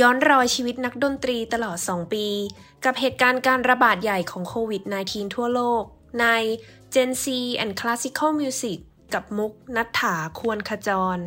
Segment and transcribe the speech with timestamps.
[0.00, 2.26] ย้อนรอยชีวิตนักดนตรีตลอด 2 ปี
[2.84, 5.82] กับเหตุการณ์การระบาดใหญ่ของโควิด -19 ทั่วโลก
[6.20, 6.26] ใน
[6.94, 7.24] Gen C
[7.62, 8.78] and Classical Music
[9.14, 11.18] กับมุกนัฐถาควรขจร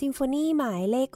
[0.00, 1.10] ซิมโฟนีหมายเลข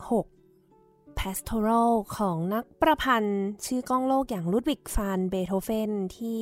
[0.60, 6.38] 6 Pastoral ของนักประพันธ์ชื่อก้องโลกอย่างลุดวิกฟานเบโธเฟนที่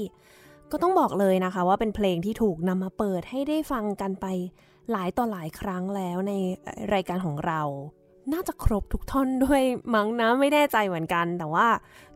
[0.71, 4.27] ก็ต้องบอกเลยนะคะว่าเป็นเพลงที่ถูกนำมาเปิดให้ได้ฟังกันไป
[4.91, 6.33] หลายต่อหลายครั้งแล้วใน
[6.95, 7.61] รายการของเรา
[8.33, 9.63] น่าจะครบทุกท่อนด้วย
[9.95, 11.69] มั้งนะไม่แน่ใจเหมือนกัน แต่ว่า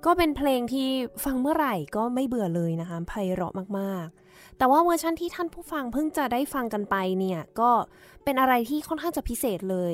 [0.05, 0.89] ก็เป็นเพลงที่
[1.25, 7.71] ฟังเมื่อไหร่ก็ไม่เบื่อเลยนะคะไพเราะมากๆ แต่ว่าเวอร์ชันที่ท่านผู้ฟังเพิ่งจะได้ฟังกันไปเนี่ย ก็
[8.25, 9.93] เป็นอะไรที่ค่อนข้างจะพิเศษเลย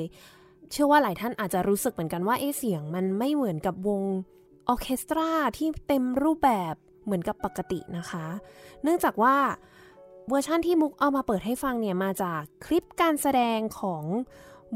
[0.71, 4.01] เชื่อว่าหลายท่านอาจจะรู้สึกเหมือนกันว่าเอเสียงมันไม่เหมือนกับวง
[4.69, 6.75] ออเคสตราที่เต็มรูปแบบ
[7.05, 8.25] เหมือนกับปกตินะคะ
[8.83, 9.35] เนื่องจากว่า
[10.29, 14.03] เวอร์ชั่นที่มุกเอามาเปิดให้ฟังเนี่ยมาจากคลิปการแสดงของ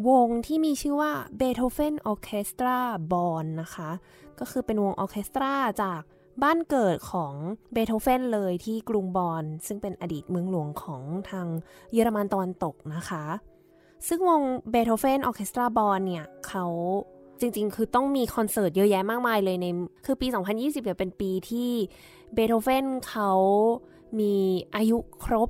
[0.07, 2.77] วงที่มีชื่อว่า Beethoven Orchestra
[3.11, 3.91] Bonn นะคะ
[4.39, 5.53] ก็คือเป็นวงออเคสตรา
[5.83, 6.01] จาก
[6.43, 7.33] บ้านเกิดของ
[7.73, 11.47] เบโธเฟนเลยที่กรุงบอนซึ่งเป็นอดีตเมืองหลวงของทาง
[11.91, 13.23] เยอรมันตะวันตกนะคะ
[14.07, 14.41] ซึ่งวง
[14.71, 16.65] เบโธเฟนออเคสตราบอนเนี่ยเขา
[17.39, 19.65] จริงๆ คือต้องมีคอนเสิร์ตเยอะแยะมากมายเลยใน
[20.05, 21.71] คือปี 2020เนี่ยเป็นปีที่
[22.33, 23.31] เบโธเฟนเขา
[24.19, 24.33] มี
[24.75, 25.49] อายุครบ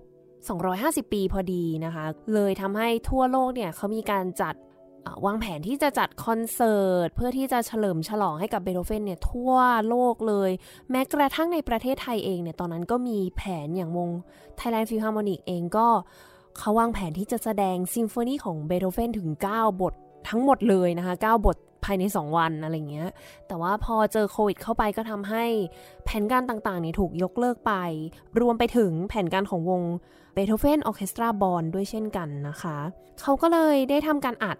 [0.50, 4.56] 250 ปีพอดีนะคะ เลยทำให้ทั่วโลกเนี่ยเขามีการจัด
[5.26, 9.54] วางแผนที่จะจัดคอนเสิร์ต เพื่อที่จะเฉลิมฉลองให้กับเบโธเฟนเนี่ยทั่ว
[9.90, 10.52] โลกเลย
[10.92, 14.10] แม้กระทั่งในประเทศไทยเองเนี่ยตอนนั้นก็มีแผนอย่างวง
[14.60, 15.88] Thailand Philharmonic เองก็
[16.58, 19.94] เขาวางแผนที่จะแสดงซิมโฟนีของเบโธเฟนถึง 9 บท
[20.30, 23.10] ทั้งหมดเลยนะคะ 9 บทภายใน 2 วันอะไรเงี้ย
[23.48, 25.46] แต่ว่าพอเจอโควิดเข้าไปก็ทำให้
[26.06, 27.74] แผนการต่างๆนี่ยถูกยกเลิกไป
[28.40, 29.82] รวมไปถึงแผนการของวง
[30.34, 32.78] เบโธเฟนออเคสตราบอลด้วยเช่นกันนะคะ
[33.22, 34.58] เขาก็เลยได้ทำการอัด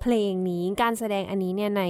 [0.00, 1.84] เพลงนี้การแสดงอันนี้เนี่ยใน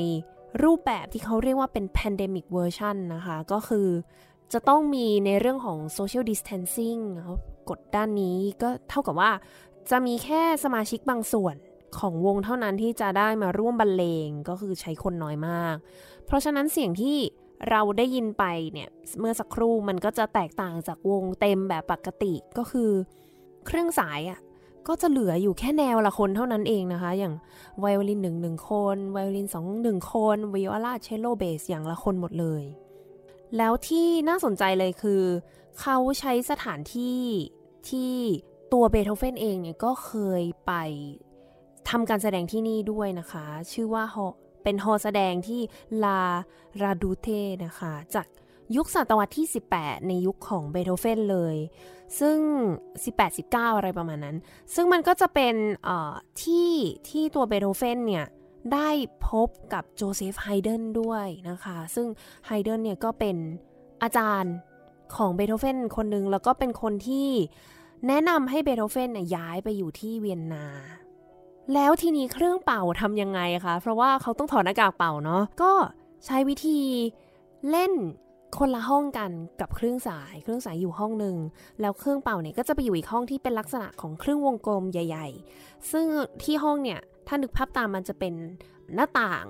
[0.62, 3.88] รูปแบบที่เขาเรียกว่าเป็น pandemic version นะคะ ก็คือ
[4.52, 7.00] จะต้องมีในเรื่องของ social distancing
[7.68, 9.30] กดด้านนี้ก็เท่ากับว่า
[9.90, 11.54] จะมีแค่สมาชิกบางส่วน
[11.98, 15.76] ของวงเท่านั้นที่จะได้มาร่วมบรรเลงก็คือใช้คนน้อยมาก
[16.26, 17.18] เพราะฉะนั้นเสียงที่
[17.70, 18.88] เราได้ยินไปเนี่ย
[19.20, 22.90] เมื่อสักครู่มันก็จะแตกต่างจากวงเต็มแบบปกติก็คือ
[23.66, 24.40] เครื่องสายอะ่ะ
[24.88, 27.34] ก็จะเหลืออยู่แค่แนวละคนเท่านั้นเองนะคะ อย่าง
[27.80, 32.64] ไวโอลินหนึ่งหนึ่งคนไวโอลินสองหนึ่งคนวิโอลาเชลโลเบสอย่างละคนหมดเลย
[33.56, 35.22] แล้วที่น่าสนใจเลยคือ
[35.80, 37.20] เขาใช้สถานที่
[37.88, 38.14] ที่
[38.72, 40.72] ตัวเบโธเฟนเองเนี่ยก็เคยไป
[41.90, 44.04] ทำการแสดงที่นี่ด้วยนะคะ ชื่อว่า
[44.62, 45.60] เป็นฮอแสดงที่
[46.04, 46.20] ลา
[46.82, 47.28] ราดูเท
[47.64, 48.26] นะคะ จาก
[48.76, 49.46] ยุคศตวรรษที่
[49.76, 51.56] 18 ในยุคของเบโธเฟนเลย
[52.20, 52.38] ซึ่ง
[53.08, 54.36] 18-19 อะไรประมาณนั้น
[54.74, 55.54] ซึ่งมันก็จะเป็น
[56.42, 56.72] ที่
[57.08, 58.26] ที่ตัวเบโธเฟนเนี่ย
[58.74, 58.90] ได้
[59.28, 62.06] พบกับโจเซฟไฮเดินด้วยนะคะ ซึ่ง
[62.46, 63.36] ไฮเดินเนี่ยก็เป็น
[64.02, 64.54] อาจารย์
[65.16, 67.28] ของเบโธเฟนคนหนึ่งแล้วก็เป็นคนที่
[68.08, 70.66] แนะนำให้เบโธเฟนย้ายไปอยู่ที่เวียนนา
[71.74, 75.72] แล้วทีนี้เครื่องเป่าทำยังไงคะ เพราะว่าเขาต้องถอดหน้ากากเป่าเนาะ ก็
[76.26, 76.80] ใช้วิธี
[77.70, 77.92] เล่น
[78.58, 79.30] คนละห้องกัน
[79.60, 81.36] กับเครื่องสาย เครื่องสายอยู่ห้องหนึ่ง
[81.80, 85.26] แล้วเครื่องเป่าเนี่ยก็จะไปอยู่อีกห้องที่เป็นลักษณะของเครื่องวงกลมใหญ่
[85.56, 86.06] ๆ ซึ่ง
[86.42, 88.34] ที่ห้องเนี่ยถ้านึกภาพตามมันจะเป็น
[88.94, 89.46] หน้าต่าง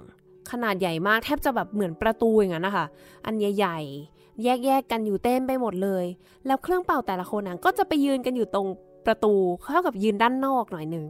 [0.50, 2.86] ขนาดใหญ่มากแทบจะแบบเหมือนประตูอย่างนั้นนะคะ
[3.26, 6.04] อันใหญ่ๆ แยกๆกันอยู่เต็มไปหมดเลย
[6.46, 8.66] แล้วเครื่องเป่าแต่ละคนนะก็จะไปยืนกันอยู่ตรง
[9.06, 9.32] ประตู
[9.70, 11.06] เท่ากับยืนด้านนอกหน่อยหนึ่ง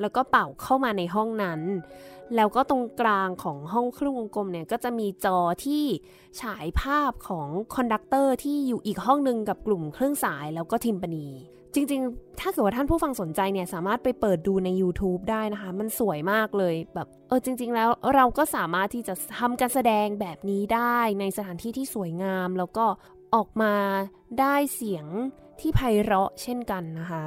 [0.00, 1.60] แล้วก็เป่าเข้ามาในห้องนั้น
[2.36, 5.84] แล้วก็ตรงกลางของห้องเครื่องวงกลมเนี่ยก็จะมีจอที่
[6.40, 11.28] ฉายภาพของ conductor ที่อยู่อีกห้องหนึ่งกับกลุ่มเครื่องสายแล้วก็ทิมปานี
[11.74, 22.86] จริงๆ ถ้าเกิดว่าท่านผู้ฟังสนใจเนี่ยสามารถไปเปิดดูใน YouTube ได้นะคะ มันสวยมากเลยแบบเออจริง ๆ แล้วเราก็สามารถที่จะทำการแสดงแบบนี้ได้ในสถานที่ที่สวยงาม แล้วก็
[23.34, 23.74] ออกมา
[24.40, 25.06] ได้เสียง
[25.60, 27.24] ที่ไพเราะเช่นกันนะคะ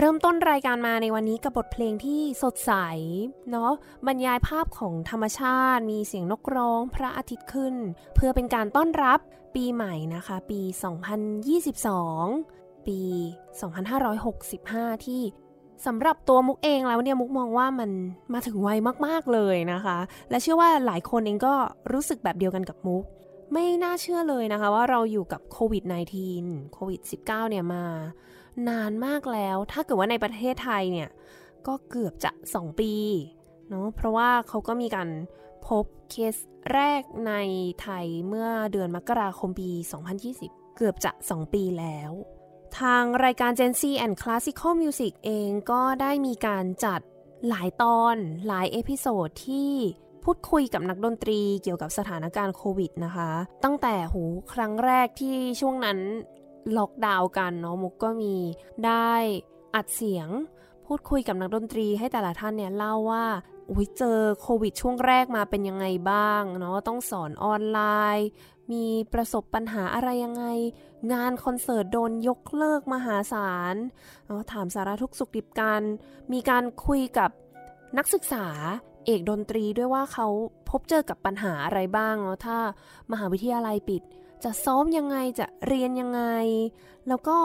[0.00, 2.72] เริ่มต้นรายการมาในวันนี้กับบทเพลงที่สดใส
[3.50, 3.72] เนาะ
[4.06, 7.74] บรรยายภาพของธรรมชาติ มีเสียงนกร้องพระอาทิตย์ขึ้น
[8.14, 9.18] เพื่อเป็นการต้อนรับ
[9.54, 10.60] ปีใหม่นะคะ ปี
[11.54, 13.00] 2022 ปี
[14.22, 15.22] 2565 ที่
[15.86, 17.90] สำหรับตัวมุกเองแล้วเนี่ยมุกมองว่ามัน
[18.32, 18.68] มาถึงไว
[19.06, 19.98] มากๆเลยนะคะ
[20.30, 21.54] และเชื่อว่าหลายคนเองก็
[21.92, 23.04] รู้สึกแบบเดียวกันกับมุก
[23.52, 25.84] ไม่น่าเชื่อเลยนะคะว่าเราอยู่กับโควิด
[26.28, 27.84] -19 โควิด -19 เนี่ยมา
[28.68, 31.08] นานมากแล้ว ถ้าเกิดว่าในประเทศไทยเนี่ย
[31.66, 32.94] ก็เกือบจะ 2 ปี
[33.68, 35.08] เนาะเพราะว่าเขาก็มีการ
[35.66, 36.36] พบเคส
[36.72, 37.34] แรกใน
[37.82, 39.70] ไทยเมื่อเดือนมกราคมปี
[40.24, 42.12] 2020 เกือบจะ 2 ปีแล้ว
[42.80, 47.00] ทางรายการ Gen Z and Classical Music เองก็ได้มีการจัด
[47.48, 49.72] หลายตอนหลาย episode ที่
[50.24, 53.30] พูดคุยกับนักดนตรีเกี่ยวกับสถานการณ์โควิดนะคะ
[53.64, 54.22] ตั้งแต่หู
[54.52, 55.98] ครั้งแรกที่ช่วงนั้น
[56.76, 58.34] ล็อกดาวน์กันเนาะมุกก็มี
[58.86, 59.12] ได้
[59.74, 60.28] อัดเสียง
[60.86, 63.24] พูดคุยกับนักดนตรีให้แต่ละท่านเนี่ยเล่าว่า
[63.70, 67.80] อุ้ยเจอโควิดช่วงแรกมาเป็นยังไงบ้างเนาะต้องสอนออนไล
[68.16, 68.28] น์
[68.72, 70.44] มีประสบปัญหาอะไรยังไง
[71.12, 73.74] งานคอนเสิร์ตโดนยกเลิกมหาศาล
[74.26, 75.82] เนาะถามสาระทุกสุขดิบกัน
[76.32, 77.30] มีการคุยกับ
[77.98, 78.46] นักศึกษา
[79.06, 80.26] เอกดนตรีด้วยว่าเขา
[80.70, 82.58] พบเจอกับปัญหาอะไรบ้างเนาะถ้า
[83.12, 84.02] มหาวิทยาลัยปิด
[84.44, 86.22] จะซ้อมยังไงจะเรียนยังไง
[87.08, 87.38] แล้วก็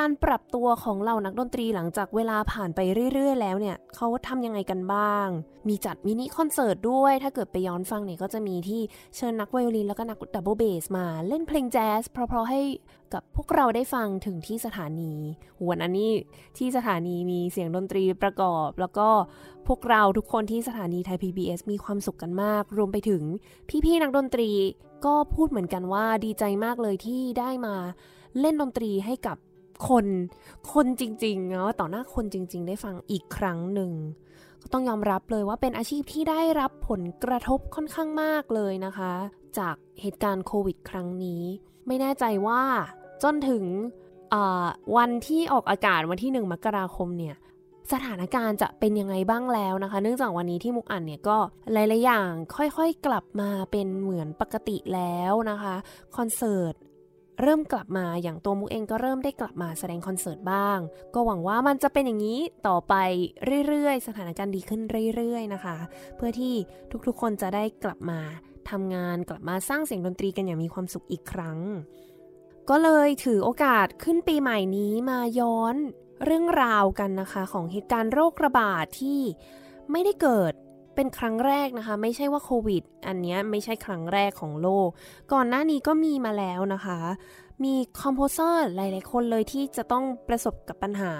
[0.00, 2.80] การปรับตัวของเหล่านักดนตรีหลังจากเวลาผ่านไป
[3.12, 5.26] เรื่อย ๆ แล้วเนี่ยเขาทำยังไงกันบ้าง
[5.68, 8.80] มีจัดมินิคอนเสิร์ตด้วย ถ้าเกิดไปย้อนฟังเนี่ยก็จะมีที่
[9.16, 12.60] เชิญนักไวโอลินแล้วก็นักดับเบิลเบสมาเล่นเพลงแจ๊สเพราะๆให้
[13.12, 15.12] กับพวกเราได้ฟังถึงที่สถานี
[15.68, 16.10] วันอันนี้
[16.58, 19.08] ที่สถานีมีเสียงดนตรีประกอบ แล้วก็
[19.66, 23.22] พวกเราทุกคนที่สถานีไทย PBS มีความสุขกันมาก รวมไปถึง
[23.84, 24.50] พี่ๆนักดนตรี
[25.06, 27.74] ก็พูดเหมือนกันว่าดีใจมากเลยที่ได้มา
[28.40, 29.36] เล่นดนตรีให้กับ
[29.88, 30.06] คน
[30.72, 33.92] คนจริงๆเนาะต่อหน้าคนจริง ๆ ได้ฟังอีกครั้งหนึ่ง
[34.62, 39.12] ก็ต้องยอมรับเลยว่าเป็นอาชีพที่ได้รับผลกระทบค่อนข้างมากเลยนะคะ
[39.58, 41.42] จากเหตุการณ์โควิด ครั้งนี้
[41.86, 42.62] ไม่แน่ใจว่า
[43.22, 43.64] จนถึง
[44.96, 47.36] วันที่ออกอากาศวันที่ 1 มกราคมเนี่ย
[47.92, 51.38] สถานการณ์จะเป็นยังไงบ้างแล้วนะคะ เนื่องจากวันนี้ที่มุกอ่านเนี่ยก็
[51.72, 55.74] หลายๆอย่างค่อยๆกลับมาเป็นเหมือนปกติแล้วนะคะ
[56.16, 56.74] คอนเสิร์ต
[57.42, 60.78] เริ่มกลับมาอย่างตัวมุกเองก็เริ่มได้กลับมาแสดงคอนเสิร์ตบ้าง
[61.14, 62.94] ก็หวังว่ามันจะเป็นอย่างนี้ต่อไป
[63.68, 64.80] เรื่อยๆ สถานการณ์ดีขึ้น
[65.16, 65.76] เรื่อย ๆนะคะ
[66.16, 66.54] เพื่อที่
[67.06, 68.20] ทุกๆคนจะได้กลับมา
[68.70, 71.58] ทำงานกลับมาสร้างเสียงดนตรีกันอย่างมีความสุขอีกครั้ง
[72.70, 75.76] ก็เลยถือโอกาสขึ้นปีใหม่นี้มาย้อน
[76.24, 79.20] เรื่องราวกันนะคะของเหตุการณ์โรคระบาดที่
[79.90, 80.52] ไม่ได้เกิด
[80.94, 84.88] เป็นครั้งแรกนะคะ ไม่ใช่ว่าโควิด อันนี้ไม่ใช่ครั้งแรกของโลก
[85.32, 86.98] ก่อนหน้านี้ก็มีมาแล้วนะคะ
[87.64, 91.14] มีคอมโพเซอร์หลายๆคนเลยที่จะต้องประสบกับปัญหา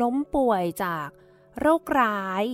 [0.00, 1.08] ล้มป่วยจาก
[1.60, 2.44] โรคร้าย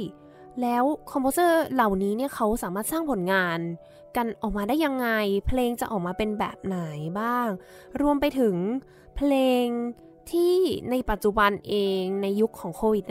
[0.63, 3.59] แล้วคอมโพเซอร์เหล่านี้เนี่ยเขาสามารถสร้างผลงาน
[4.17, 5.09] กันออกมาได้ยังไง
[5.47, 6.79] เพลงจะออกมาเป็นแบบไหน
[7.21, 7.49] บ้าง
[8.01, 8.57] รวมไปถึง
[9.17, 9.33] เพล
[9.65, 9.67] ง
[10.33, 10.54] ที่
[10.90, 13.04] ในปัจจุบันเองในยุคของโควิด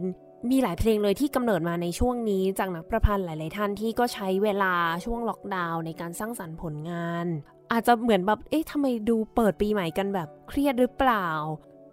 [0.00, 4.74] -19 มีหลายเพลงเลยที่กำเนิดมาในช่วงนี้จากนักประพันธ์หลาย ๆ ท่านที่ก็ใช้เวลา
[5.04, 7.26] ช่วงล็อกดาวน์ในการสร้างสรรค์ผลงาน
[7.72, 11.28] อาจจะเหมือนแบบเอ๊ะทำไมดูเปิดปีใหม่กันแบบเครียดหรือเปล่า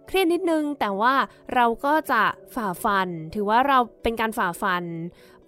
[0.06, 1.14] เครียดนิดนึงแต่ว่า
[1.54, 2.22] เราก็จะ
[2.54, 4.84] ฝ่าฟัน ถือว่าเราเป็นการฝ่าฟัน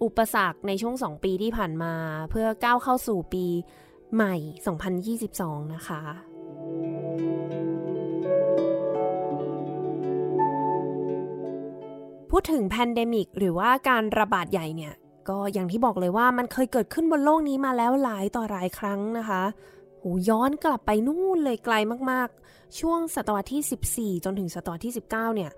[0.03, 1.93] อุปสรรคในช่วง 2 ปีที่ผ่านมา
[2.29, 3.45] เพื่อก้าวเข้าสู่ปี
[4.15, 4.35] ใหม่
[5.19, 6.01] 2022 นะคะ
[12.43, 14.93] พูดถึง pandemic หรือว่าการระบาดใหญ่เนี่ย
[15.29, 19.43] ก็อย่างที่บอกเลยว่ามันเคยเกิดขึ้นบนโลกนี้มาแล้วหลายต่อหลายครั้งนะคะ
[19.99, 21.75] โหย้อนกลับไปนู่นเลยไกล
[22.11, 25.51] มากๆ ช่วงศตวรรษที่ 14 จนถึงศตวรรษที่ 19 เนี่ย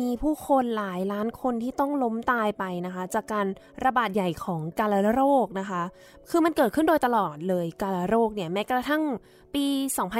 [0.00, 3.46] มีผู้คนหลายล้านคนที่ต้องล้มตายไปนะคะ จากการ
[3.84, 5.82] ระบาดใหญ่ของกาฬโรคนะคะ
[6.30, 9.02] คือมันเกิดขึ้นโดยตลอดเลยกาฬโรคเนี่ยแม้กระทั่ง
[9.54, 9.66] ปี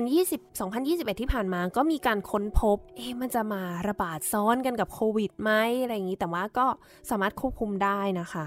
[0.04, 5.50] 2020 2021 ที่ผ่านมาก็มีการค้นพบ เอ๊ะมันจะมาระบาดซ้อนกันกับโควิดไหม
[5.82, 6.66] อะไรอย่างนี้แต่ว่าก็
[7.10, 8.46] สามารถควบคุมได้นะคะ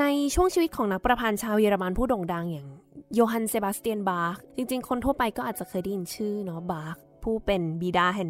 [0.00, 0.04] ใน
[0.34, 2.68] ช่วงชีวิตของนักประพันธ์ชาวเยอรมันผู้โด่งดังอย่าง
[3.14, 8.28] โยฮันเซบาสเตียนบาร์กจริงๆ คนทั่วไปก็อาจจะเคยได้ยินชื่อเนาะบาร์กผู้เป็นบิดาแห่ง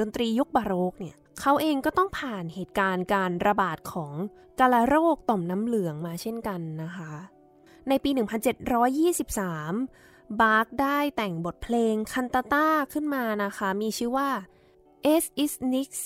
[0.00, 4.12] ดนตรียุคบาโรกเนี่ย เขาเองก็ต้องผ่านเหตุการณ์การระบาดของ
[4.60, 7.12] กาฬโรคต่อมน้ำเหลืองมาเช่นกันนะคะ
[7.88, 8.10] ในปี
[9.64, 14.30] 1723 บาร์กได้แต่งบทเพลงคันตาต้าขึ้นมานะคะ มีชื่อว่า
[15.14, 16.02] Es ist nichts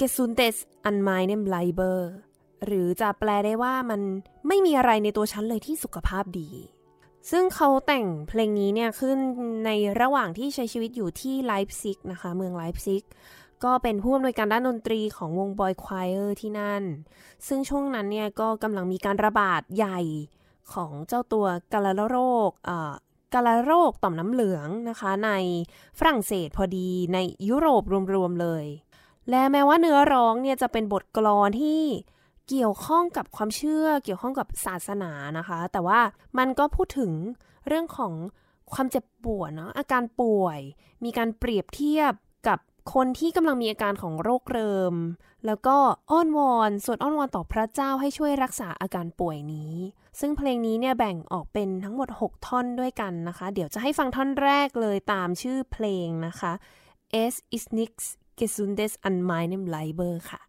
[0.00, 0.56] Gesundes
[0.88, 1.98] an meinem Leibe
[2.66, 4.00] หรือจะแปลได้ว่ามัน
[4.46, 6.50] ไม่มีอะไรในตัวฉันเลยที่สุขภาพดี
[7.30, 9.18] ซึ่งเขาแต่งเพลงนี้เนี่ยขึ้น
[9.66, 13.02] ในระหว่างที่ใช้ชีวิตอยู่ที่ไลพ์ซิกนะคะ เมืองไลพ์ซิก
[13.64, 16.82] ก็เป็นผู้อำนวยการด้านดนตรีของวง boy choir ที่นั่น
[17.46, 20.00] ซึ่งช่วงนั้นเนี่ยก็กำลังมีการระบาดใหญ่
[20.72, 22.16] ของเจ้าตัวกาลาโร
[22.48, 22.50] ค
[23.34, 25.30] กาลาโรคต่อมน้ำเหลืองนะคะ ใน
[25.98, 27.82] ฝรั่งเศสพอดีในยุโรป
[28.14, 28.64] รวมๆเลย
[29.30, 31.82] และแม้ว่าเนื้อร้องเนี่ยจะเป็นบทกลอนที่
[32.48, 36.00] เกี่ยวข้องกับความเชื่อเกี่ยวข้องกับศาสนานะคะ แต่ว่า
[36.38, 37.12] มันก็พูดถึง
[37.66, 38.12] เรื่องของ
[38.72, 40.60] ความเจ็บปวดเนาะอาการป่วย
[41.04, 42.12] มีการเปรียบเทียบ
[42.48, 42.58] กับ
[42.94, 44.94] คนที่กำลังมีอาการของโรคเริม
[45.46, 45.76] แล้วก็
[46.10, 49.74] อ้อนวอนสวดอ้อนวอนต่อพระเจ้าให้ช่วยรักษาอาการป่วยนี้
[50.20, 56.52] ซึ่งเพลงนี้เนี่ยแบ่งออกเป็นทั้งหมด 6 ท่อนด้วยกันนะคะ เดี๋ยวจะให้ฟังท่อนแรกเลยตามชื่อเพลงนะคะ
[57.24, 58.04] Es ist nichts
[58.38, 60.40] Gesundes an meinem Leiber ค่ะ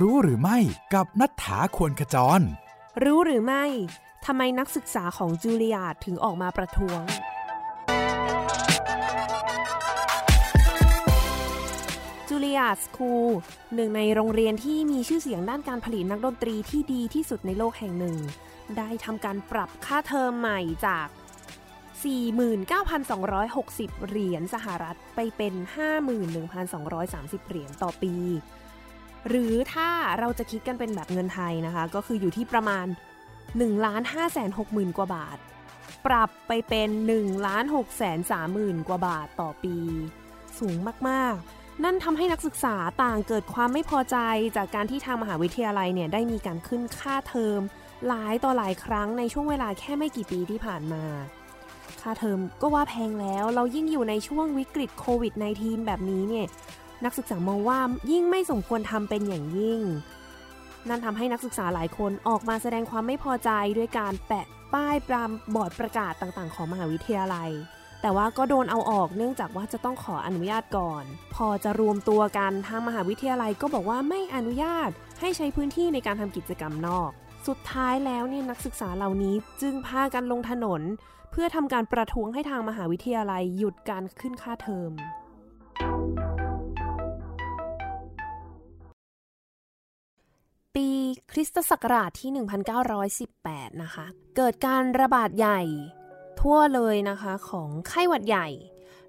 [0.00, 0.58] รู้หรือไม่
[0.94, 2.40] กับนัฐธาควรขจร
[3.04, 3.64] รู้หรือไม่
[4.26, 7.00] ทำไมนักศึกษาของจูเลียตถึงออกมาประท้วง
[12.28, 13.28] จูเลียตสคูล
[13.74, 18.16] หนึ่งในโรงเรียนที่มีชื่อเสียงด้านการผลิตนักดนตรีที่ดีที่สุดในโลกแห่งหนึ่ง
[18.78, 21.08] ได้ทำการปรับค่าเทอมใหม่จาก
[22.32, 25.54] 49,260 เหรียญสหรัฐไปเป็น
[26.50, 28.14] 51,230 เหรียญต่อปี
[29.28, 32.86] หรือถ้าเราจะคิดกันเป็นแบบเงินไทยนะคะ ก็คืออยู่ที่ประมาณ
[33.36, 35.38] 1ล้าน5แสน6หมื่นกว่าบาท
[36.06, 39.76] ปรับไปเป็น1ล้าน6แสน3หมื่นกว่าบาทต่อปี
[40.58, 40.76] สูง
[41.08, 44.16] มากๆ นั่นทำให้นักศึกษาต่างเกิดความไม่พอใจ
[44.56, 47.60] จากการที่ทางมหาวิทยาลัยเนี่ยได้มีการขึ้นค่าเทอม
[48.06, 51.04] หลายต่อหลายครั้งในช่วงเวลาแค่ไม่กี่ปีที่ผ่านมา
[52.00, 56.46] ค่าเทอมก็ว่าแพงแล้ว เรายิ่งอยู่ในช่วงวิกฤตโควิด -19 แบบนี้เนี่ย
[57.04, 57.78] นักศึกษามองว่า
[58.10, 59.80] ยิ่งไม่สมควรทำเป็นอย่างยิ่ง
[60.88, 67.50] นั่นทำให้นักศึกษาหลายคนออกมาแสดงความไม่พอใจด้วยการแปะป้ายปรามบอร์ดประกาศต่างๆ ของมหาวิทยาลัย
[68.00, 77.10] แต่ว่าก็โดนเอาออกเนื่องจากว่าจะต้องขออนุญาตก่อน พอจะรวมตัวกันทางมหาวิทยาลัยก็บอกว่าไม่อนุญาตให้ใช้พื้นที่ในการทำกิจกรรมนอก
[77.48, 80.82] สุดท้ายแล้วเนี่ยนักศึกษาเหล่านี้จึงพากันลงถนน
[81.30, 84.90] เพื่อทำการประท้วงให้ทางมหาวิทยาลัยหยุดการขึ้นค่าเทอม
[91.34, 92.30] คริสตศักราชที่
[93.26, 95.60] 1918 นะคะ เกิดการระบาดใหญ่
[96.40, 98.48] ทั่วเลยนะคะของไข้หวัดใหญ่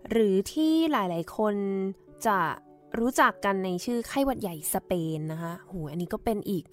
[0.09, 1.55] หรือที่หลายๆ คน
[2.27, 2.39] จะ
[2.99, 6.65] รู้จักกันในชื่อไข้หวัดใหญ่สเปนนะคะโหอันนี้ก็เป็นอีก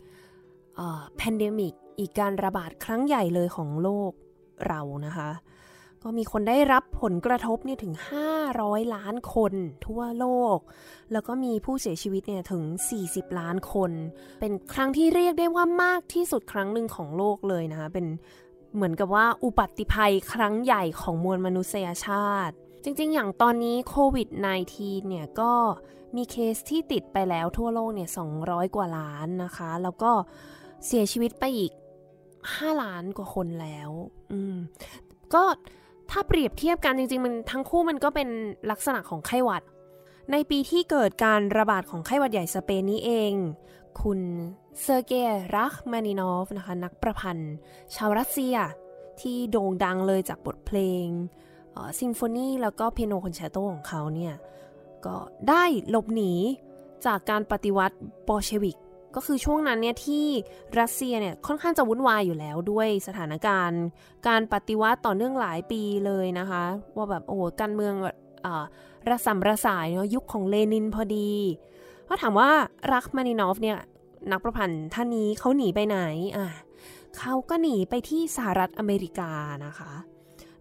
[1.16, 4.12] pandemic อีกการระบาดครั้งใหญ่เลยของโลก
[4.68, 5.30] เรานะคะ
[6.02, 7.94] ก็มีคนได้รับผลกระทบเนี่ยถึง
[8.42, 9.52] 500 ล้านคน
[9.86, 10.58] ทั่วโลก
[11.12, 12.62] แล้วก็มีผู้เสียชีวิตเนี่ยถึง
[13.02, 13.90] 40 ล้านคน
[14.40, 18.06] เป็นครั้งที่เรียกได้ว่ามากที่สุดครั้งหนึ่งของโลกเลยนะคะ เป็น
[18.74, 24.28] เหมือนกับว่าอุบัติภัยครั้งใหญ่ของมวลมนุษยชาติ จริง ๆ อย่างตอนนี้โควิด
[24.68, 25.52] -19 เนี่ยก็
[26.16, 28.08] มีเคสที่ติดไปแล้วทั่วโลกเนี่ย
[28.42, 30.12] 200 กว่าล้านนะคะ แล้วก็
[30.86, 31.72] เสียชีวิตไปอีก
[32.26, 33.90] 5 ล้านกว่าคนแล้ว
[34.32, 34.56] อืม
[35.34, 35.44] ก็
[36.10, 38.28] ถ้าเปรียบเทียบกันจริงๆมันทั้งคู่มันก็เป็น
[38.70, 39.62] ลักษณะของไข้หวัด
[40.32, 43.32] ในปีที่เกิดการระบาดของไข้หวัดใหญ่สเปนนี้เอง
[44.00, 44.20] คุณ
[44.80, 47.52] เซอร์เกย์รัคมานินอฟนะคะนักประพันธ์
[47.94, 48.56] ชาวรัสเซีย
[49.20, 51.06] ที่โด่งดังเลยจากบทเพลง
[52.00, 54.34] ซิมโฟนีแล้วก็เปียโนคอนแชร์โตของเขาเนี่ย
[55.06, 55.16] ก็
[55.48, 56.32] ได้หลบหนี
[57.06, 57.96] จากการปฏิวัติ
[58.28, 58.76] บอลเชวิก
[59.14, 60.26] ก็คือช่วงนั้นเนี่ยที่
[60.80, 63.82] รัสเซียเนี่ยค่อนข้างจะวุ่นวายอยู่แล้วด้วยสถานการณ์
[64.28, 66.62] การปฏิวัติต่อเนื่องหลายปีเลยนะคะ
[66.96, 67.94] ว่าแบบโอ้การเมือง
[69.08, 71.30] ระส่ำระสายเนาะยุคของเลนินพอดี
[72.08, 72.50] ก็ถามว่า
[72.92, 73.78] รักมานินอฟเนี่ย
[74.32, 75.98] นักประพันธ์ท่านนี้เขาหนีไปไหน
[76.36, 76.48] อะ
[77.18, 79.32] เขาก็หนีไปที่สหรัฐอเมริกา
[79.66, 79.92] นะคะ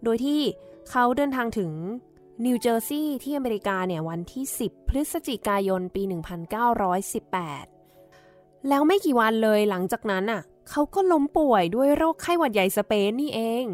[0.03, 0.39] โดยที่
[0.89, 1.71] เขาเดินทางถึง
[2.45, 6.03] นิวเจอร์ซีย์ที่อเมริกาเนี่ยวันที่ 10 พฤศจิกายนปี
[6.87, 7.78] 1918
[8.67, 13.65] แล้วไม่กี่วันเลยหลังจากนั้นอะเขาก็ล้มป่วยด้วยโรคไข้หวัดใหญ่สเปนนี่เอง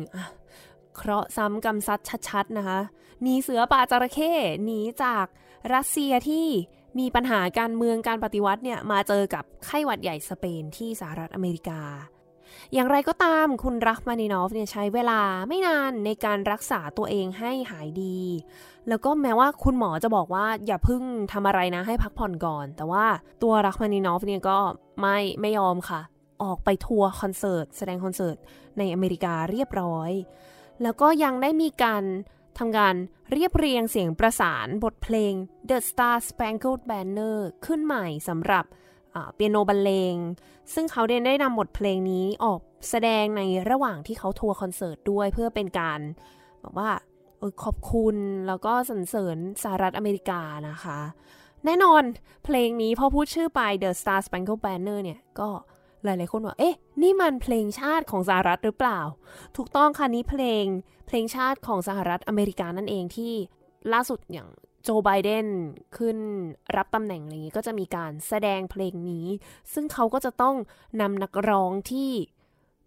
[0.96, 2.80] เคราะห์ซ้ำกำซัดชัดๆนะคะ
[3.22, 4.32] หนีเสือป่าจระเข้
[4.66, 5.26] หนีจาก
[5.74, 6.48] รัสเซียที่
[7.00, 11.82] มีปัญหาการเมืองการปฏิวัติเนี่ยมาเจอกับไข้หวัดใหญ่สเปนที่สหรัฐอเมริกา
[12.74, 18.20] อย่างไรก็ตามคุณรักมานินอฟเนี่ยใช้เวลาไม่นานในการรักษาตัวเองให้หายดี
[18.90, 21.02] แล้วก็แม้ว่าคุณหมอจะบอกว่าอย่าพึ่ง
[21.34, 23.06] ทำอะไรนะให้พักผ่อนก่อน แต่ว่า
[23.44, 24.58] ตัวรักมานินอฟเนี่ยก็
[25.02, 26.02] ไม่ไม่ยอมค่ะ
[26.44, 28.38] ออกไปทัวร์คอนเสิร์ตแสดงคอนเสิร์ต
[28.78, 30.12] ในอเมริกาเรียบร้อย
[30.84, 32.04] แล้วก็ยังได้มีการ
[32.58, 32.96] ทำการ
[33.32, 35.34] เรียบเรียงเสียงประสานบทเพลง
[35.70, 38.66] The Star Spangled Banner ขึ้นใหม่สำหรับ
[39.34, 40.16] เปียโนบรรเลง
[40.74, 46.00] ซึ่งเขาได้นำบทเพลงนี้ออกแสดงในระหว่างที่เขาทัวร์คอนเสิร์ตด้วยเพื่อเป็นการ
[46.64, 46.90] บอกว่า
[47.64, 48.16] ขอบคุณ
[48.48, 51.00] แล้วก็สรรเสริญสหรัฐอเมริกานะคะ
[51.66, 52.04] แน่นอน
[52.46, 55.50] เพลงนี้พอพูดชื่อไป The Star Spangled Banner เนี่ยก็
[56.04, 59.00] หลายๆคนว่าเอ๊ะ นี่มันเพลงชาติของสหรัฐหรือเปล่า
[59.56, 60.66] ถูกต้องค่ะนี้เพลง
[61.08, 63.34] เพลงชาติของสหรัฐอเมริกานั่นเองที่
[63.94, 64.50] ล่าสุดอย่าง
[64.84, 65.48] โจไบเดน
[65.98, 66.18] ขึ้น
[66.78, 69.28] รับตำแหน่งอะไรนี้ก็จะมีการแสดงเพลงนี้
[69.74, 70.56] ซึ่งเขาก็จะต้อง
[71.02, 72.12] นำนักร้องที่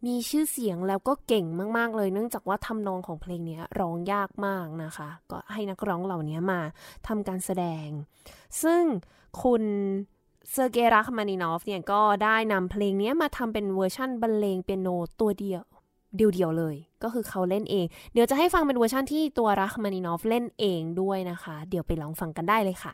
[0.06, 6.61] มีชื่อเสียงแล้วก็เก่งมากๆ เลย เนื่องจากว่าทำนองของเพลงนี้ร้องยากมากนะคะ ก็ให้นักร้องเหล่านี้มา
[7.06, 7.88] ทำการแสดง
[8.62, 8.82] ซึ่ง
[9.42, 9.62] คุณ
[10.52, 14.88] เซอร์เกรักมานินอฟเนี่ยก็ได้นำเพลงนี้มาทำเป็นเวอร์ชั่นบรรเลงเปียโน
[15.20, 15.62] ตัวเดียว
[16.16, 22.92] เดียวๆเลย ก็คือเขาเล่นเอง เดี๋ยวจะให้ฟังเป็นเวอร์ชั่นที่ตัวรักมานินอฟเล่นเองด้วยนะคะ เดี๋ยวไปลองฟังกันได้เลยค่ะ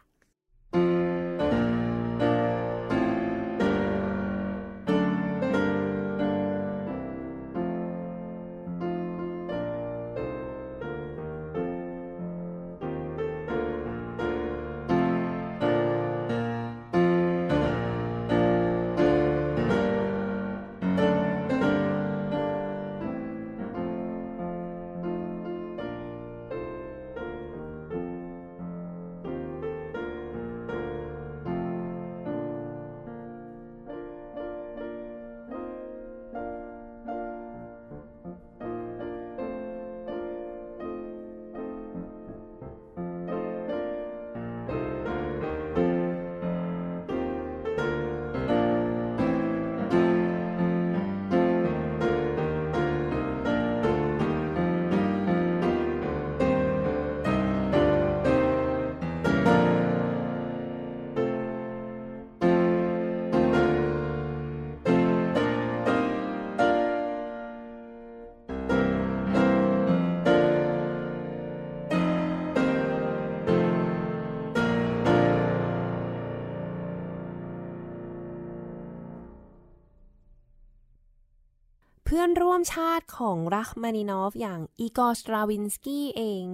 [82.16, 86.44] เพื่อนร่วมชาติของรัคมานินอฟอย่างอีกอร์สตราวินสกี้เอง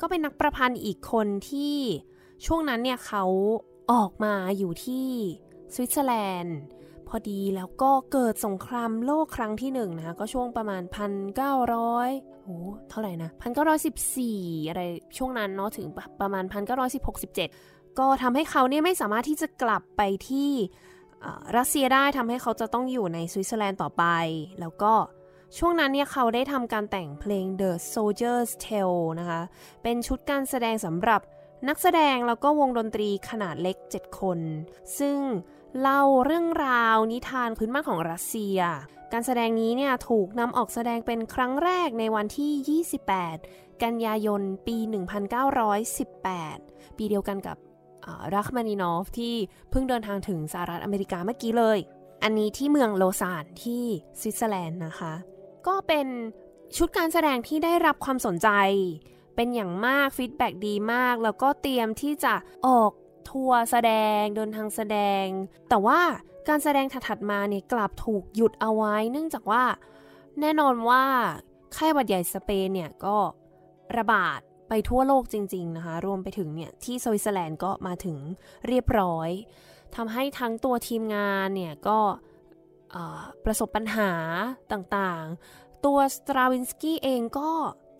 [0.00, 1.76] ก็เป็นนักประพันธ์อีกคนที่
[2.46, 3.24] ช่วงนั้นเนี่ยเขา
[3.92, 5.08] ออกมาอยู่ที่
[5.74, 6.58] สวิตเซอร์แลนด์
[7.08, 10.82] พอดีแล้วก็เกิดสงครามโลกครั้งที่หนึ่งนะก็ช่วงประมาณ
[11.64, 12.56] 1,900โอ้
[12.88, 13.30] เท่าไหร่นะ
[14.00, 14.82] 1,914 อะไร
[15.16, 15.86] ช่วงนั้นเนาะถึง
[16.20, 16.44] ประมาณ
[17.20, 20.50] 1,916-17 ก็ทำให้เขาเนี่ยไม่สามารถที่จะกลับไปที่
[21.56, 24.04] รัสเซียได้ทำให้เขาจะต้องอยู่ในสวิตเซอร์แลนด์ต่อไป
[24.60, 24.94] แล้วก็
[25.58, 29.40] ช่วงนั้นเนี่ยเขาได้ทำการแต่งเพลง The Soldier's Tale นะคะ
[29.82, 31.20] เป็นชุดการแสดงสำหรับ
[31.68, 34.38] นักแสดงแล้วก็วงดนตรีขนาดเล็ก 7 คน
[34.98, 35.18] ซึ่ง
[35.80, 38.58] เล่าเรื่องราวนิทานพื้นบ้านของรัสเซีย
[39.12, 42.82] การแสดงนี้เนี่ยถูกนำออกแสดงเป็นครั้งแรกในวันที่
[43.40, 44.76] 28 กันยายนปี
[45.62, 47.56] 1918 ปีเดียวกันกับ
[48.34, 49.34] รัคมานินอฟที่
[49.70, 51.78] เพิ่งเดินทางถึงสหรัฐอเมริกาเมื่อกี้เลย
[52.22, 53.84] อันนี้ที่เมืองโลซานที่
[54.20, 55.12] สวิตเซอร์แลนด์นะคะ
[55.66, 56.06] ก็เป็น
[56.76, 58.48] ชุดการแสดงที่ได้รับความสนใจ
[59.36, 62.34] เป็นอย่างมาก feedback ดีมาก แล้วก็เตรียมที่จะ
[62.66, 62.92] ออก
[63.30, 65.24] ทัวร์แสดงเดินทางแสดง
[65.68, 66.00] แต่ว่า
[66.48, 69.64] การแสดงถัดมาเนี่ยกลับถูกหยุดเอาไว้ เนื่องจากว่า
[70.40, 71.04] แน่นอนว่า
[71.74, 73.16] ไข้หวัดใหญ่สเปนเนี่ยก็
[73.96, 74.40] ระบาด
[74.88, 78.16] ทั่วโลกจริง ๆนะคะ รวมไปถึงเนี่ยที่สวิตเซอร์แลนด์ก็มาถึง
[78.66, 79.30] เรียบร้อย
[79.96, 81.98] ทำให้ทั้งตัวทีมงานเนี่ยก็
[83.44, 84.12] ประสบปัญหา
[84.72, 87.50] ต่างๆ ตัวสตราวินสกี้เองก็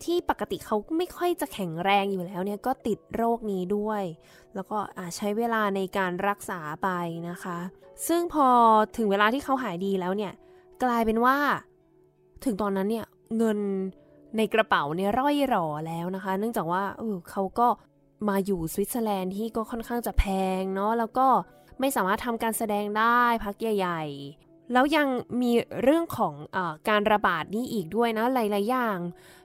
[0.03, 4.03] ที่ปกติเขาไม่ค่อยจะแข็งแรงอยู่แล้วเนี่ยก็ติดโรคนี้ด้วย
[4.55, 4.77] แล้วก็
[5.15, 6.89] ใช้เวลาในการรักษาไป
[7.29, 7.57] นะคะ
[8.07, 8.47] ซึ่งพอ
[8.97, 10.33] ถึงเวลาที่เขาหายดีแล้วเนี่ย
[10.83, 11.37] กลายเป็นว่า
[12.45, 13.05] ถึงตอนนั้นเนี่ย
[13.37, 13.59] เงิน
[14.37, 17.67] ในกระเป๋าเนี่ยร่อยหรอแล้วนะคะ เนื่องจากว่าเออเขาก็
[18.29, 20.25] มาอยู่สวิตเซอร์แลนด์ที่ก็ค่อนข้างจะแพ
[20.59, 21.27] งเนาะแล้วก็
[21.79, 25.07] ไม่สามารถทำการแสดงได้พักใหญ่ๆ แล้วยัง
[25.41, 25.51] มี
[25.83, 26.57] เรื่องของอ
[26.89, 28.97] การระบาดนี้อีกด้วยนะหลายๆอย่าง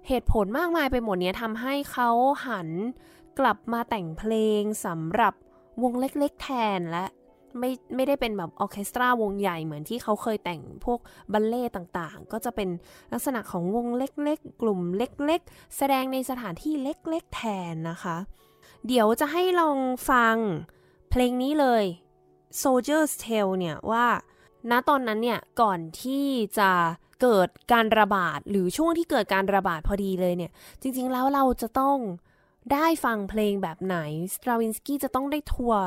[0.08, 2.10] เหตุผลมากมายไปหมดเนี้ยทำให้เขา
[2.46, 2.68] หัน
[3.38, 5.34] กลับมาแต่งเพลงสำหรับ
[5.82, 6.48] วงเล็กๆแท
[6.78, 7.04] นและ
[7.58, 10.98] ไม่ไม่ได้เป็นแบบออเคสตราวงใหญ่เหมือนที่เขาเคยแต่งพวก
[11.32, 12.68] บัลเล่ต่างๆ ก็จะเป็น
[13.12, 18.16] ลักษณะของวงเล็กๆ กลุ่มเล็กๆ แสดงในสถานที่เล็กๆ แทนนะคะ
[18.86, 19.78] เดี๋ยวจะให้ลอง
[20.10, 20.36] ฟัง
[21.10, 21.84] เพลงนี้เลย
[22.62, 24.06] Soldier's Tale เนี่ยว่า
[24.70, 26.26] ณตอนนั้นเนี่ยก่อนที่
[26.58, 26.70] จะ
[27.22, 31.98] เกิดการระบาดหรือช่วงที่เกิดการระบาดพอดีเลยเนี่ย จริงๆแล้วเราจะต้อง
[32.72, 33.96] ได้ฟังเพลงแบบไหน
[34.34, 35.84] สตราวินสกี้จะต้องได้ทัวร์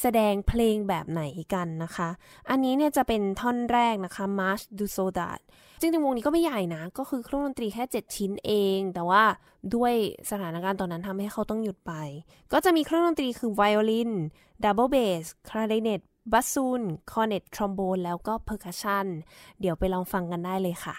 [0.00, 1.22] แสดงเพลงแบบไหน
[1.54, 2.08] กันนะคะ
[2.50, 5.40] อันนี้เนี่ยจะเป็นท่อนแรกนะคะ March du Soldat
[5.80, 9.22] จริงๆวงนี้ก็ไม่ใหญ่นะ ก็คือเครื่องดนตรีแค่ 7 ชิ้นเอง แต่ว่า
[9.74, 9.94] ด้วย
[10.30, 11.92] สถานการณ์ตอนนั้นทำให้เขาต้องหยุดไป
[12.52, 14.10] ก็จะมีเครื่องดนตรีคือไวโอลิน
[14.64, 16.00] ดับเบิลเบส คลาริเนต
[16.32, 19.06] บัสซูน คอร์เนต ทรอมโบน แล้วก็เพอร์คัชชัน
[19.60, 20.96] เดี๋ยวไปลองฟังกันได้เลยค่ะ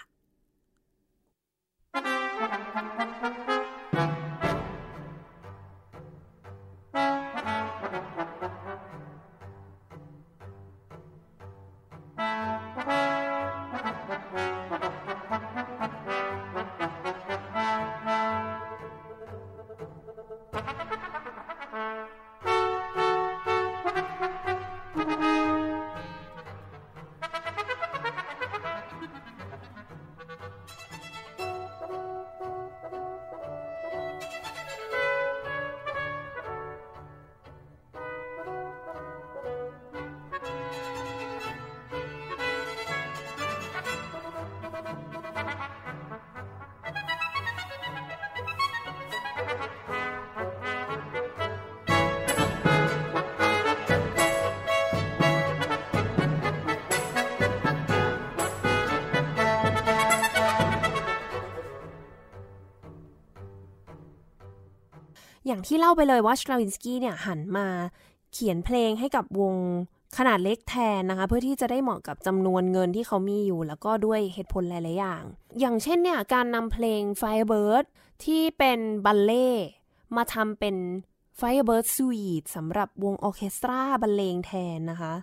[65.50, 67.66] อย่างที่เล่าไปเลยว่าสตราวินสกี้เนี่ยหันมา
[68.32, 69.54] เขียนเพลงให้กับวง
[70.18, 75.22] ขนาดเล็กแทนนะคะ เพื่อที่จะได้เหมาะกับจำนวนเงินที่เขามีอยู่ แล้วก็ด้วยเหตุผลหลาย ๆ อย่าง
[75.60, 77.84] อย่างเช่นเนี่ยการนำเพลง Firebird
[78.24, 79.50] ที่เป็นบัลเล่
[80.16, 80.76] มาทำเป็น
[81.38, 85.14] Firebird Suite สำหรับวงออเคสตราบรรเลงแทนนะคะ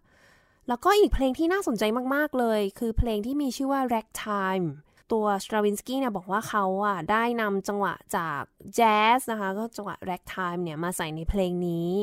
[0.68, 1.84] แล้วก็อีกเพลงที่น่าสนใจ
[2.16, 4.68] มาก ๆ เลย คือเพลงที่มีชื่อว่า Ragtime
[5.12, 8.42] ตัวสตราวินสกี้เนี่ยบอกว่าเขาอะได้นำจังหวะจาก
[8.76, 11.94] แจ๊สนะคะ ก็จังหวะแร็กไทม์เนี่ยมาใส่ในเพลงนี้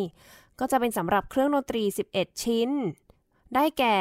[0.61, 2.71] ก็จะเป็นสำหรับเครื่องดนตรี 11 ชิ้น
[3.55, 3.99] ได้แก่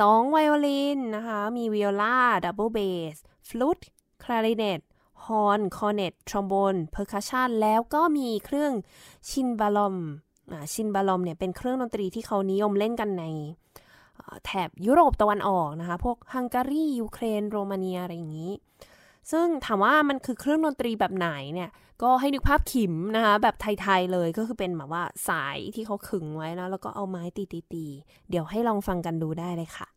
[0.00, 2.78] สองไวโอลินนะคะ มีวิโอลาดับเบิลเบ
[3.14, 3.16] ส
[3.48, 3.80] ฟลูต
[4.24, 4.80] คลาริเนต
[5.24, 8.72] ฮอร์นคอร์เนตทรอมโบนเพอร์คัชชันแล้วก็มีเครื่อง
[9.30, 9.96] ซิมบาลอม
[10.72, 13.24] ซิมบาลอมเนี่ยเป็นเครื่องดนตรีที่เขานิยมเล่นกันใน
[14.44, 18.52] แถบยุโรปตะวันออกนะคะ พวกฮังการียูเครน โรมาเนียอะไรอย่างนี้
[19.30, 21.70] ซึ่งถามว่ามันคือเครื่องดนตรีแบบไหนเนี่ย
[22.02, 29.88] ก็ให้นึกภาพขิมนะคะ แบบไทยๆเลยก็คือเป็นแบบว่าสายที่เขาขึงไว้นะแล้วก็เอาไม้ตีๆเดี๋ยวให้ลองฟังกันดูได้เลยค่ะ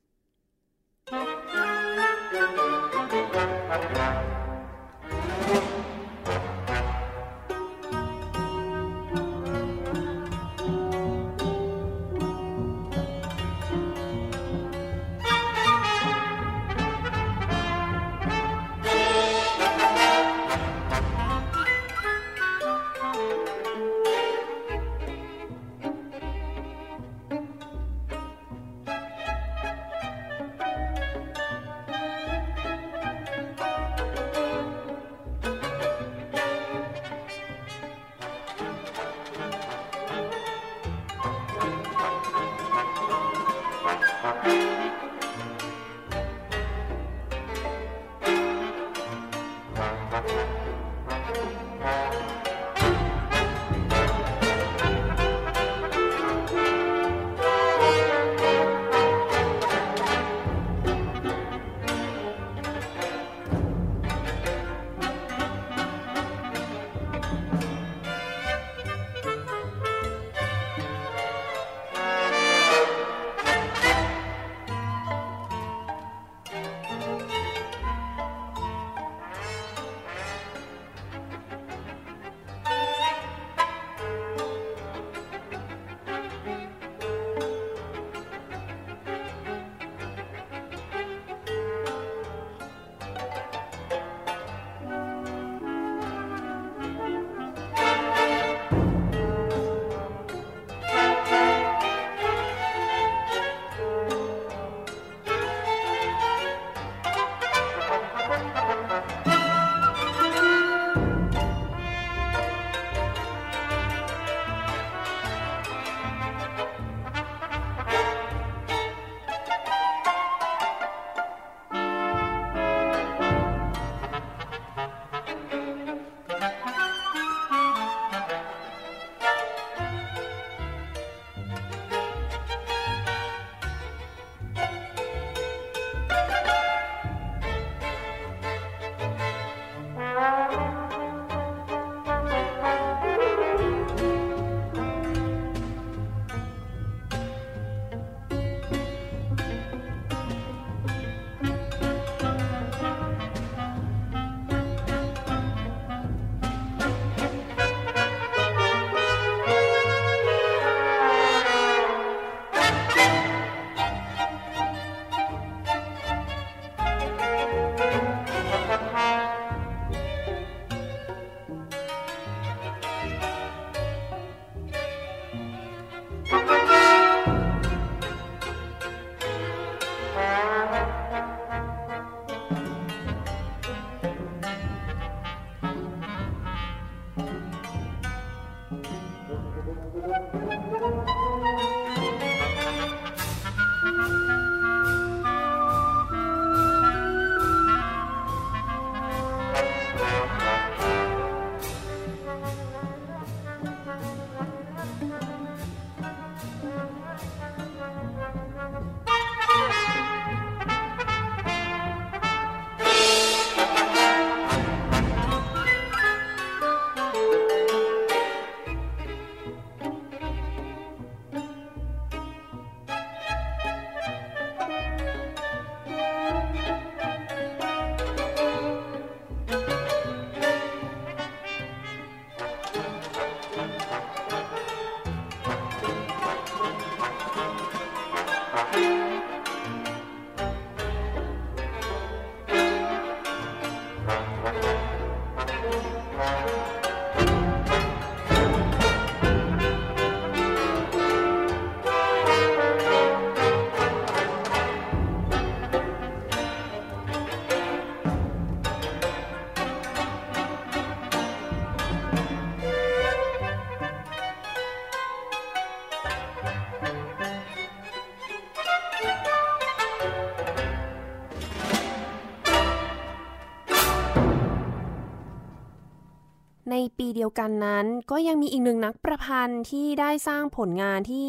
[277.31, 281.27] ยวกันนั้น ก็ยังมีอีกหนึ่งนักประพันธ์ที่ได้สร้างผลงานที่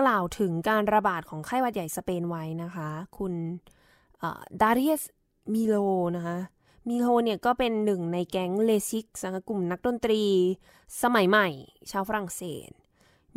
[0.00, 3.32] กล่าวถึงการระบาดของไข้หวัดใหญ่สเปนไว้นะคะ คุณ
[4.60, 5.02] ดาริอุส
[5.54, 5.74] มิโย
[6.16, 6.38] นะคะ
[6.88, 10.22] มิโยเนี่ยก็เป็นหนึ่งในแก๊ง Les Six สังกลุ่มนักดนตรี
[11.02, 11.48] สมัยใหม่
[11.90, 12.70] ชาวฝรั่งเศส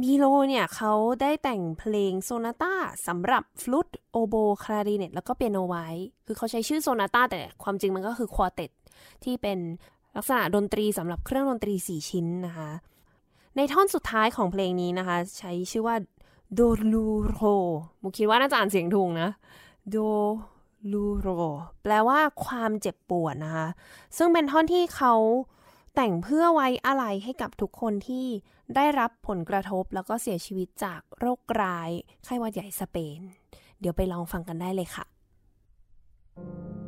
[0.02, 2.74] มิโยเนี่ยเขาได้แต่งเพลงโซนาต้า
[3.08, 5.88] สำหรับฟลุตโอโบคลาริเนตแล้วก็เปียโนไว้
[6.26, 8.72] คือเขาใช้ชื่อโซนาต้าแต่ความจริงมันก็คือควอเต็ต
[9.24, 9.60] ที่เป็น
[10.18, 12.70] ลักษณะดนตรีสำหรับเครื่องดนตรี 4 ชิ้นนะคะ
[13.56, 15.96] ในท่อนสุดท้ายของเพลงนี้นะคะ ใช้ชื่อว่า
[16.54, 16.62] โด
[16.94, 17.40] ลูโร
[18.02, 19.30] มุคิดว่าน่าจะอ่านเสียงถูกนะ
[19.90, 19.98] โด
[20.92, 21.28] ลูโร
[21.84, 23.68] แปลว่าความเจ็บปวดนะคะ
[24.18, 25.14] ซึ่งเป็นท่อนที่เขา
[25.96, 28.26] แต่งเพื่อไว้อะไรให้กับทุกคนที่
[28.76, 31.90] ได้รับผลกระทบแล้วก็เสียชีวิตจากโรคร้าย
[32.24, 33.20] ไข้หวัดใหญ่สเปน
[33.80, 35.06] เดี๋ยวไปลองฟังกันได้เลยค่ะ
[36.86, 36.87] เ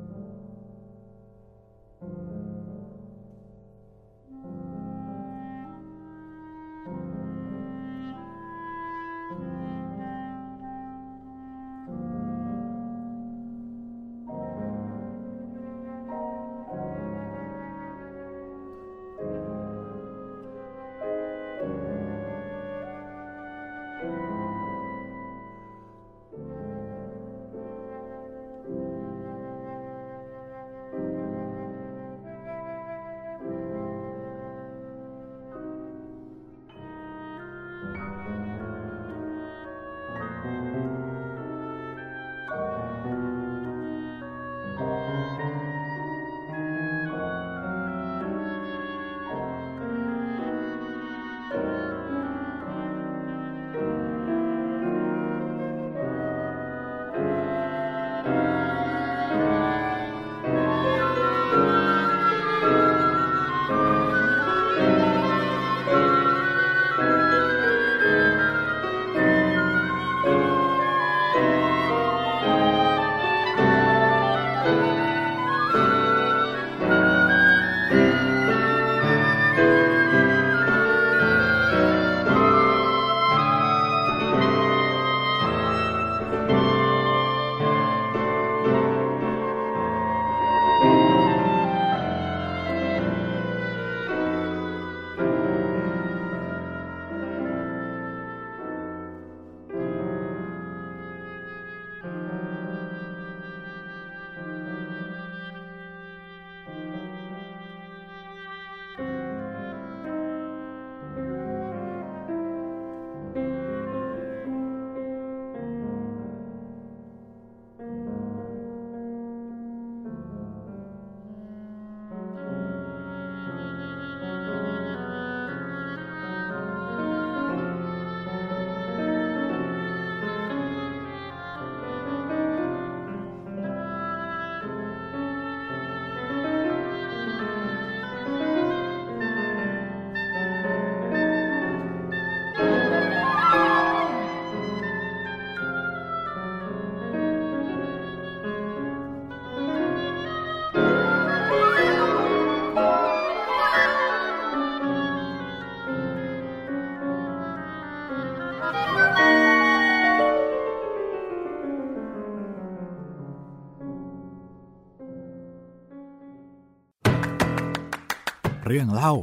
[168.79, 169.13] รื่องเล่า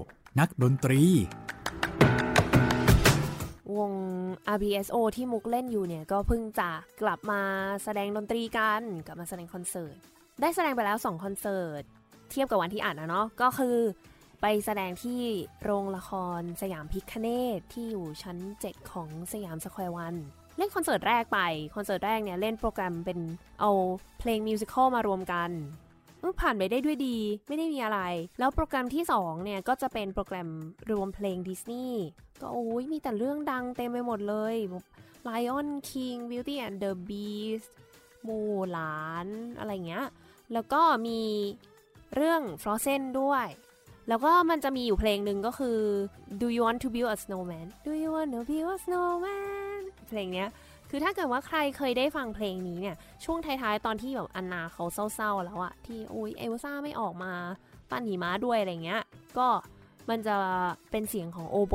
[0.40, 1.02] นักดนตรี
[3.78, 3.92] วง
[4.54, 6.70] RBSO ที่มุกเล่นอยู่เนี่ย ก็เพิ่งจะ
[7.02, 7.40] กลับมา
[7.84, 9.96] แสดงดนตรีกัน กลับมาแสดงคอนเสิร์ต
[10.40, 11.82] ได้แสดงไปแล้ว 2 คอนเสิร์ต
[12.30, 13.76] เทียบกับวันที่อ่านนะเนาะก็คือ
[14.40, 15.20] ไปแสดงที่
[15.64, 20.14] โรงละครสยามพิฆเนศที่อยู่ชั้น 7 ของสยามสแควร์วัน
[20.56, 21.40] เล่นคอนเสิร์ตแรกไป
[21.74, 23.18] คอนเสิร์ตแรกเนี่ยเล่นโปรแกรมเป็น
[23.60, 23.70] เอา
[24.18, 25.50] เพลง musical มารวมกัน
[26.40, 28.00] ผ่านไปได้ด้วยดีไม่ได้มีอะไร
[28.38, 30.48] แล้วโปรแกรมที่ 2 เนี่ย ก็จะเป็นโปรแกรม
[30.90, 32.02] รวมเพลงดิสนีย์
[32.40, 34.56] ก็โอ้ยมีแต่เรื่องดังเต็มไปหมดเลย
[35.28, 37.70] Lion King Beauty and the Beast
[38.26, 38.38] มู
[38.72, 39.26] หลาน
[39.58, 40.06] อะไรเงี้ย
[40.52, 41.20] แล้วก็มี
[42.14, 43.46] เรื่อง Frozen ด้วย
[44.08, 45.78] แล้วก็มันจะมีอยู่เพลงหนึ่งก็คือ
[46.40, 50.48] Do you want to build a snowman Do you want to build a snowman เพลงเนี้ย
[50.90, 54.84] คือถ้าเกิดว่าใครเคยได้ฟังเพลงนี้เนี่ย ช่วงท้ายๆ ตอนที่แบบอันนาเขา
[55.14, 57.32] เศร้าๆ แล้วอะที่อุ้ยเอลซ่าไม่ออกมา
[57.90, 59.02] ปั้นหิมะด้วยอะไรเงี้ย
[59.38, 59.48] ก็
[60.08, 60.36] มันจะ
[60.90, 61.74] เป็นเสียงของโอโบ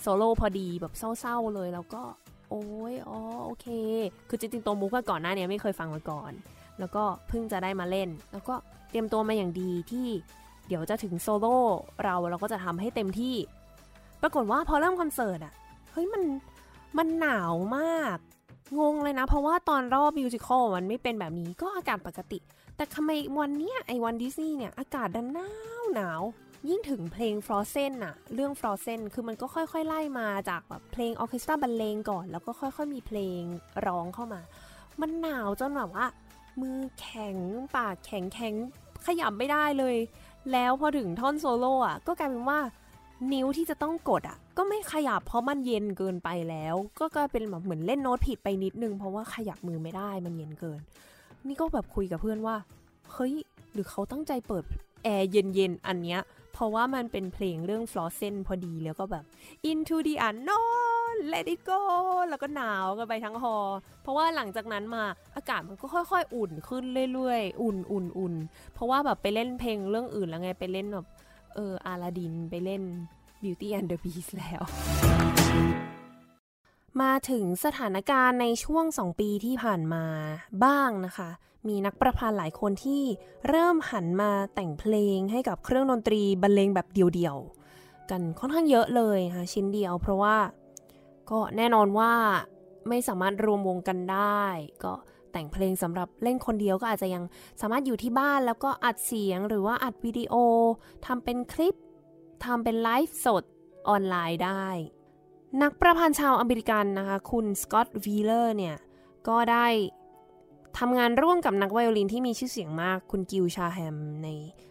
[0.00, 2.02] โซโล่พอดีแบบเศร้าๆเลยแล้วก็
[2.50, 3.66] โอ้ยอ๋อโอเค
[4.28, 6.32] คือจริงๆตัวมุกก่อนหน้านี้ไม่เคยฟังมาก่อน
[6.78, 8.54] แล้วก็เพิ่งจะได้มาเล่น แล้วก็
[8.90, 10.08] เตรียมตัวมาอย่างดีที่
[10.68, 11.58] เดี๋ยวจะถึงโซโล่
[12.04, 13.34] เราเราก็จะทำให้เต็มที่
[14.22, 15.54] ปรากฏว่าพอเริ่มคอนเสิร์ตอะ
[15.92, 16.22] เฮ้ยมัน
[16.98, 18.18] มันหนาวมาก
[18.78, 22.38] งงเลยนะ เพราะว่าตอนรอบมิวสิควลมันไม่เป็นแบบนี้ก็อากาศปกติ
[22.76, 26.22] แต่ทำไมวันเนี้ยไอวันดิสนีย์เนี่ย อากาศดันหนาวหนาว
[26.68, 33.42] ยิ่งถึงเพลง Frozen อะเรื่อง Frozen คือมันก็ค่อยๆ ไล่มาจากแบบเพลงออเคสตราบรรเลงก่อน แล้วก็ค่อยๆ มีเพลง
[33.86, 34.40] ร้องเข้ามา
[35.00, 36.06] มันหนาวจนแบบว่า
[36.60, 37.36] มือแข็ง
[37.76, 38.54] ปากแข็งแข็ง
[39.06, 39.96] ขยับไม่ได้เลย
[40.52, 42.60] แล้วพอถึงท่อนโซโล่อะก็กลายเป็นว่า
[43.32, 50.78] นิ้วที่จะต้องกดอะก็ไม่ขยับเพราะมันเย็นเกินไปแล้ว ก็กลายเป็นแบบเหมือนเล่นโน้ตผิดไปนิดนึง เพราะว่าขยับมือไม่ได้มันเย็นเกิน
[51.46, 52.56] นี่ก็แบบคุยกับเพื่อนว่า
[53.12, 53.32] เฮ้ย
[53.72, 54.64] หรือเขาตั้งใจเปิด
[55.04, 56.20] แอร์เย็นๆอันเนี้ย
[56.52, 59.24] เพราะว่ามันเป็นเพลงเรื่อง Frozen พอดีแล้วก็แบบ
[59.70, 61.80] Into the unknown Let it go
[62.28, 63.56] แล้วก็หนาวกันไปทั้งฮอ
[64.02, 65.04] เพราะว่าหลังจากนั้นมา
[65.36, 68.34] อากาศมันก็ค่อยๆ อุ่นขึ้นเรื่อยๆ อุ่นอุ่นอุ่น
[68.74, 71.06] เพราะว่าแบบไปเล่นเพลงเรื่องอื่นแล้วไงไปเล่นแบบ
[71.54, 72.82] เอออาลาดินไปเล่น
[73.42, 74.62] Beauty and the Beast แล้ว
[77.02, 80.04] มาถึงสถานการณ์ในช่วง 2 ปีที่ผ่านมา
[80.64, 81.30] บ้างนะคะ
[81.68, 83.02] มีนักประพันธ์หลายคนที่
[83.48, 90.36] เริ่มหันมาแต่งเพลงให้กับเครื่องดนตรีบรรเลงแบบเดี่ยวๆ กันค่อนข้างเยอะเลยค่ะชิ้นเดียว เพราะว่า
[91.30, 92.12] ก็แน่นอนว่า
[92.88, 94.44] ไม่สามารถรวมวงกันได้
[94.84, 94.94] ก็
[95.32, 97.24] แต่งเพลงสำหรับเล่นคนเดียวก็อาจจะยัง
[97.60, 100.34] สามารถอยู่ที่บ้านแล้วก็อัดเสียงหรือว่าอัดวิดีโอ
[101.06, 101.74] ทำเป็นคลิป
[102.44, 103.44] ทำเป็นไลฟ์สด
[103.88, 104.66] ออนไลน์ได้
[105.62, 108.76] นักประพันธ์ชาวอเมริกันนะคะ คุณสกอตต์วีเลอร์เนี่ย
[109.28, 109.66] ก็ได้
[110.78, 114.28] ทำงานร่วมกับนักไวโอลินที่มีชื่อเสียงมากคุณกิลชาฮามใน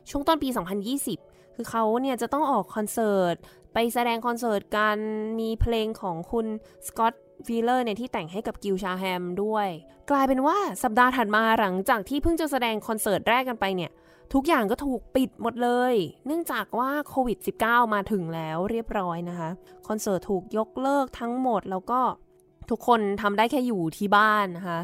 [0.10, 0.50] ช่วงต้นปี
[1.04, 3.36] 2020 คือเขาเนี่ยจะต้องออกคอนเสิร์ต
[3.74, 4.98] ไปแสดงคอนเสิร์ตกัน
[5.40, 6.48] มีเพลงของคุณ
[6.88, 9.68] สกอตต์ วีเลอร์เนี่ยที่แต่งให้กับกิลชาฮามด้วย
[10.10, 13.92] กลายเป็นว่าสัปดาห์ถัดมาหลังจากที่เพิ่งจะแสดงคอนเสิร์ตแรกกันไปเนี่ย
[14.34, 15.94] ทุกอย่างก็ถูกปิดหมดเลย
[16.26, 19.50] เนื่องจากว่าโควิด -19 มาถึงแล้วเรียบร้อยนะคะ
[19.88, 22.00] คอนเสิร์ตถูกยกเลิกทั้งหมดแล้วก็
[22.70, 24.80] ทุกคนทำได้แค่อยู่ที่บ้านนะคะ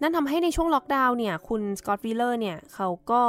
[0.00, 3.22] นั่นทำให้ในช่วงล็อกดาวน์เนี่ย คุณสกอตต์วีเลอร์เนี่ย เขาก็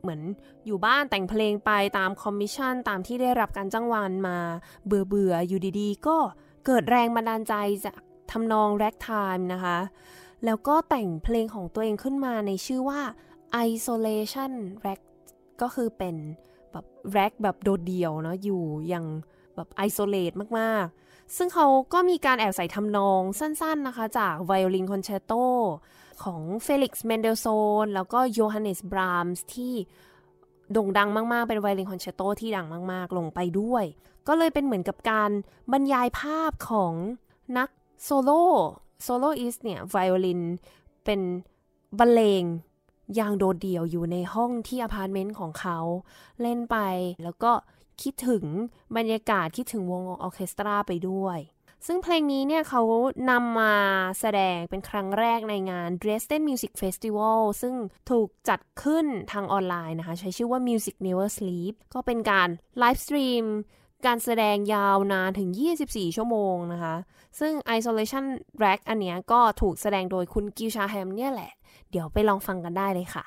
[0.00, 0.20] เหมือน
[0.66, 4.38] อยู่บ้านแต่งเพลงไปตามคอมมิชชั่น ตามที่ได้รับการจ้างวานมา
[4.86, 6.16] เบื่อเบื่ออยู่ดีๆ ก็
[6.66, 7.54] เกิดแรงบันดาลใจ
[7.84, 7.96] จาก
[8.30, 9.78] ทำนอง ragtime นะคะ
[10.44, 13.00] แล้วก็แต่งเพลงของตัวเองขึ้นมาในชื่อว่า
[13.68, 14.52] Isolation
[14.84, 15.00] Rag
[15.60, 16.16] ก็คือเป็น
[16.72, 16.84] แบบ
[17.16, 19.06] rack แบบโดดเดี่ยวเนาะอยู่อย่าง
[19.54, 25.32] แบบ isolate มากๆ ซึ่งเขาก็มีการแอบใส่ทำนองสั้นๆนะคะจากไวโอลินคอนแชร์โต
[26.24, 27.46] ของเฟลิกซ์เมนเดลโซ
[27.84, 29.74] นแล้วก็โยฮันเนสบรามส์ที่
[30.72, 33.84] โด่งดังมาก ๆ เป็นไวโอลินคอนแชร์โตที่ดังมาก ๆ ลงไปด้วย
[34.28, 35.30] ก็เลยเป็นเหมือนกับการ
[35.72, 36.92] บรรยายภาพของ
[37.58, 37.68] นัก
[38.02, 38.44] โซโล่
[39.02, 40.42] soloist เนี่ยไวโอลิน
[41.04, 41.20] เป็น
[41.98, 42.44] บรรเลง
[43.14, 45.78] อย่างโดดเดี่ยวอยู่ในห้องที่อพาร์ตเมนต์ของเขา
[46.40, 46.76] เล่นไป
[47.24, 47.52] แล้วก็
[48.02, 48.44] คิดถึง
[48.96, 51.38] บรรยากาศคิดถึงวงออเคสตราไปด้วย
[51.86, 52.82] ซึ่งเพลงนี้เนี่ยเขา
[53.30, 53.74] นำมา
[54.20, 57.74] แสดงเป็นครั้งแรกในงาน Dresden Music Festival ซึ่ง
[58.10, 63.44] ถูกจัดขึ้นทางออนไลน์นะคะ ใช้ชื่อว่า Music Never Sleep ก็เป็นการ livestream
[64.06, 65.50] การแสดงยาวนานถึง
[65.84, 66.96] 24 ชั่วโมงนะคะ
[67.40, 68.24] ซึ่ง Isolation
[68.62, 71.52] Rag อันเนี้ยก็ถูกแสดงโดยคุณกิล ชาแฮมเนี่ยแหละ
[71.90, 73.24] เดี๋ยวไปลองฟังกันได้เลยค่ะ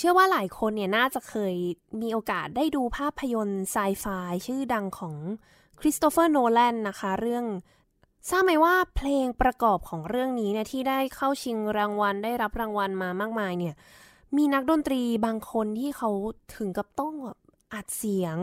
[0.00, 1.54] ชื่อว่าหลายคนเนี่ยน่าจะเคย
[2.02, 4.06] มีโอกาสได้ดูภาพยนตร์ไซไฟ
[4.46, 5.14] ชื่อดังของ
[5.80, 7.44] คริสโตเฟอร์โนแลนนะคะ เรื่อง
[8.28, 13.74] ทราบไหมว่าเพลงประกอบของเรื่องนี้เนี่ยที่ได้เข้าชิงรางวัลได้รับรางวัลมามากมายเนี่ย
[14.36, 16.10] มีนักดนตรีบางคนที่เขา
[16.56, 17.14] ถึงกับต้อง
[17.74, 18.36] อัดเสียง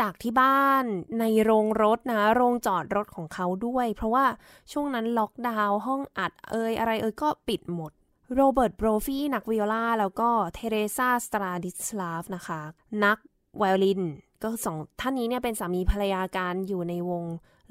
[0.00, 0.84] จากที่บ้าน
[1.20, 4.26] ในโรงรถนะ โรงจอดรถของเขาด้วย เพราะว่า
[4.72, 7.92] ช่วงนั้นล็อกดาวน์ห้องอัดเอยอะไรเอยก็ปิดหมด
[8.34, 12.60] โรเบิร์ตโบรฟีนักวิโอลาแล้วก็เทเรซาสตราดิสลาฟนะคะ
[13.04, 13.18] นัก
[13.58, 14.02] ไวโอลิน
[14.42, 17.24] ก็สองท่านนี้เนี่ยเป็นสามีภรรยาการอยู่ในวง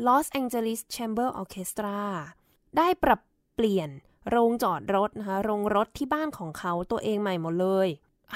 [0.06, 2.00] Los Angeles Chamber Orchestra
[2.78, 3.20] ได้ปรับ
[3.56, 3.90] เปลี่ยน
[4.30, 7.88] โรงจอดรถนะคะ โรงรถที่บ้านของเขาตัวเองใหม่หมดเลย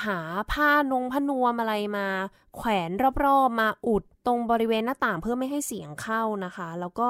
[0.05, 0.19] หา
[0.51, 2.07] ผ้านงผ้านวมอะไรมา
[2.55, 2.89] แขวน
[3.23, 7.09] รอบๆมาอุด ตรงบริเวณหน้าต่างเพื่อไม่ให้เสียงเข้านะคะ แล้วก็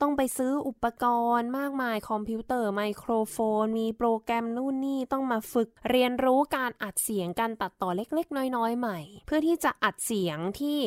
[0.00, 1.04] ต้องไปซื้ออุปก
[1.38, 10.78] รณ์มากมายคอมพิวเตอร์ไมโครโฟน มีโปรแกรมนู่นนี่ต้องมาฝึกเรียนรู้การอัดเสียงการตัดต่อเล็กๆ น้อยๆ ใหม่ เพื่อที่จะอัดเสียงที่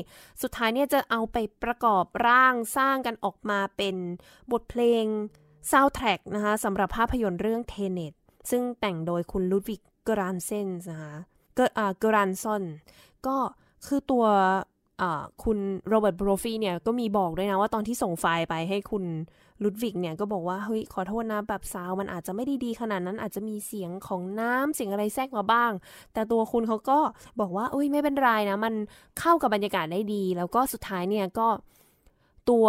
[0.41, 3.95] สุดท้ายเนี่ยจะเอาไปประกอบร่างสร้างกันออกมาเป็น
[4.51, 5.05] บทเพลง
[5.71, 8.13] ซาวแทร็กนะคะสำหรับภาพยนตร์เรื่อง Tenet
[8.51, 11.13] ซึ่งแต่งโดยคุณลุดวิก โกรานเซนนะคะ
[11.55, 11.59] เก
[11.99, 12.63] เกอรานซอน
[13.28, 13.38] ก็
[13.86, 14.25] คือตัว
[15.43, 19.03] คุณโรเบิร์ตบรฟีเนี่ยก็มีบอกด้วยนะว่าตอนที่ส่งไฟล์ไปให้คุณ
[19.63, 25.71] ลุดวิกเนี่ยก็บอกว่าเฮ้ยขอโทษนะแบบซาวมันอาจจะไม่ได้ดีขนาดนั้นอาจจะมีเสียงของน้ำเสียงอะไรแทรกมาบ้าง
[26.13, 26.99] แต่ตัวคุณเขาก็
[27.39, 28.73] บอกว่าเอ้ยไม่เป็นไรนะ มัน
[29.19, 31.47] เข้ากับบรรยากาศได้ดี แล้วก็สุดท้ายเนี่ยก็
[32.49, 32.67] ตัว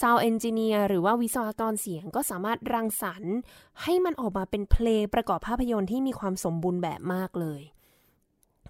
[0.00, 3.34] sound engineer หรือว่าวิศวกรเสียงก็สามารถรังสรรค์
[3.82, 7.60] ให้มันออกมาเป็นเพลงประกอบภาพยนตร์ที่มีความสมบูรณ์แบบมากเลย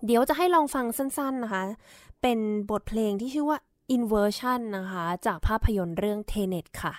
[0.06, 1.64] เดี๋ยวจะให้ลองฟังสั้นๆนะคะ
[2.26, 3.58] เป็นบทเพลงที่ชื่อว่า
[3.96, 6.94] Inversion นะคะ จากภาพยนตร์เรื่อง Tenet ค่ะ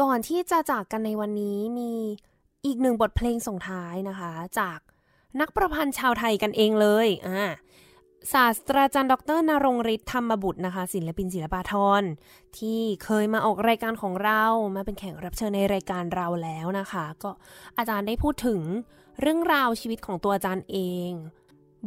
[0.00, 1.92] ก่อนที่จะจากกันในวันนี้มี
[2.64, 4.78] อีกหนึ่งบทเพลงส่งท้ายนะคะ จาก
[5.40, 7.46] นักประพันธ์ชาวไทยกันเองเลยอ่า
[8.32, 12.02] ศาสตราจารย์ดรนรงฤทธิ์ธรรมบุตรนะคะ ศิลปินศิลปาทร
[12.58, 14.42] ที่เคยมาออกรายการของเรา
[14.74, 17.30] มาเป็นแขกรับเชิญในรายการเราแล้วนะคะ ก็
[17.78, 18.60] อาจารย์ได้พูดถึง
[19.20, 20.78] เรื่องราวชีวิตของตัวอาจารย์เอ
[21.08, 21.10] ง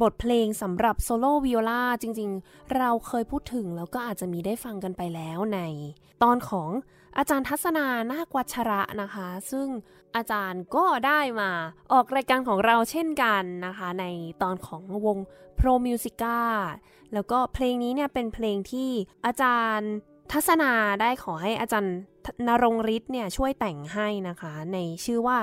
[0.02, 5.60] บทเพลงสำหรับโซโล่วิโอลาจริง ๆ เราเคยพูดถึงแล้วก็อาจจะมีได้ฟังกันไปแล้วใน
[6.24, 6.70] ตอนของ
[7.20, 9.68] อาจารย์ทัศนานาควัชระนะคะ ซึ่ง
[10.16, 11.52] อาจารย์ก็ได้มา
[11.94, 14.06] ออกรายการของเราเช่นกันนะคะ ใน
[14.42, 15.18] ตอนของวง
[15.60, 16.40] Pro Musica
[17.14, 18.90] แล้วก็เพลงนี้เนี่ยเป็นเพลงที่
[19.26, 19.92] อาจารย์
[20.32, 21.96] ทัศนาได้ขอให้อาจารย์
[22.48, 25.40] นรงฤทธิ์เนี่ยช่วยแต่งให้นะคะ ในชื่อว่า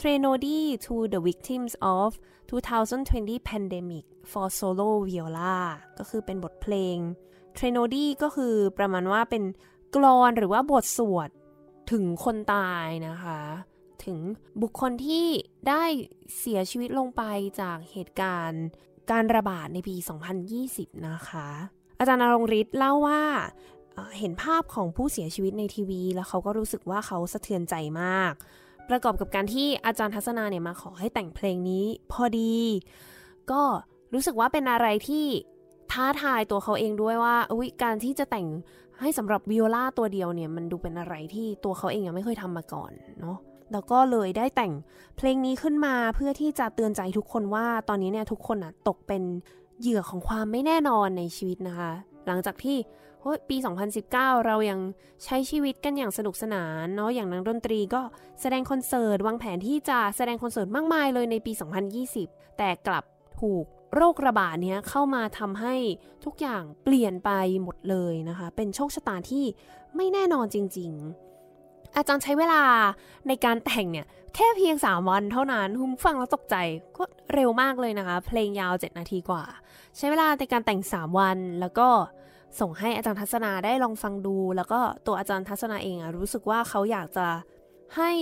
[0.00, 2.08] t r e n o d y to the victims of
[2.50, 5.56] 2020 pandemic for solo viola
[5.98, 6.96] ก็คือเป็นบทเพลง
[7.56, 9.44] t r e n o d y ก็คือประมาณว่าเป็น
[9.94, 11.28] กลอนหรือว่าบทสวด
[11.90, 13.40] ถึงคนตายนะคะ
[14.04, 14.18] ถึง
[14.62, 15.26] บุคคลที่
[15.68, 15.84] ได้
[16.38, 17.22] เสียชีวิตลงไป
[17.60, 18.64] จากเหตุการณ์
[19.10, 19.96] การระบาดในปี
[20.50, 21.48] 2020 นะคะ
[21.98, 23.22] อาจารย์นรงฤทธิ์เล่าว่า
[24.18, 28.32] เห็นภาพของผู้เสียชีวิตในทีวี แล้วเขาก็รู้สึกว่าเขาสะเทือนใจมาก
[28.88, 32.56] ประกอบกับการที่อาจารย์ทัศนาเนี่ยมาขอให้แต่งเพลงนี้พอดี
[33.50, 33.62] ก็
[34.14, 35.26] รู้สึกว่าเป็นอะไรที่
[35.92, 38.46] ท้าทายตัวเขาเองด้วยว่าอุยการที่จะแต่ง
[39.00, 43.36] ให้สำหรับวิโอลาตัวเดียวเนี่ยมันดูเป็นอะไรที่ตัวเขาเองยังไม่เคยทำมาก่อนเนาะ
[43.72, 44.72] แล้วก็เลยได้แต่ง
[45.16, 49.22] เพลงนี้ขึ้นมาเพื่อที่จะเตือนใจทุกคนว่าตอนนี้เนี่ยทุกคนอะตกเป็น
[49.80, 51.92] เหยื่อของความไม่แน่นอนในชีวิตนะคะ
[52.26, 52.76] หลังจากที่
[53.48, 53.56] ปี
[54.00, 54.80] 2019 เรายัง
[55.24, 58.02] ใช้ชีวิตกันอย่างสนุกสนานเนาะอย่างนักดนตรีก็
[58.40, 61.52] แสดงคอนเสิร์ตวางแผนที่จะแสดงคอนเสิร์ตมากมายเลยในปี
[62.04, 63.04] 2020 แต่กลับ
[63.40, 63.64] ถูก
[63.94, 65.74] โรคระบาดเนี้ยเข้ามาทำให้
[66.24, 67.30] ทุกอย่างเปลี่ยนไป
[67.62, 69.44] หมดเลยนะคะ เป็นโชคชะตาที่
[69.96, 70.90] ไม่แน่นอนจริง
[71.44, 72.62] ๆ อาจารย์ใช้เวลา
[73.28, 76.56] ในการแต่งเนี่ย แค่เพียง 3 วันเท่านั้นคุณฟังแล้วตกใจ
[76.96, 79.44] ก็เร็วมากเลยนะคะ เพลงยาว 7 นาทีกว่า
[79.96, 81.88] ใช้เวลาในการแต่ง 3 วันแล้วก็
[82.60, 87.26] ส่งให้อาจารย์ทัศนาได้ลองฟังดู แล้วก็ตัวอาจารย์ทัศนาเองอะรู้สึกว่าเขาอยากจะ
[87.96, 88.12] ให้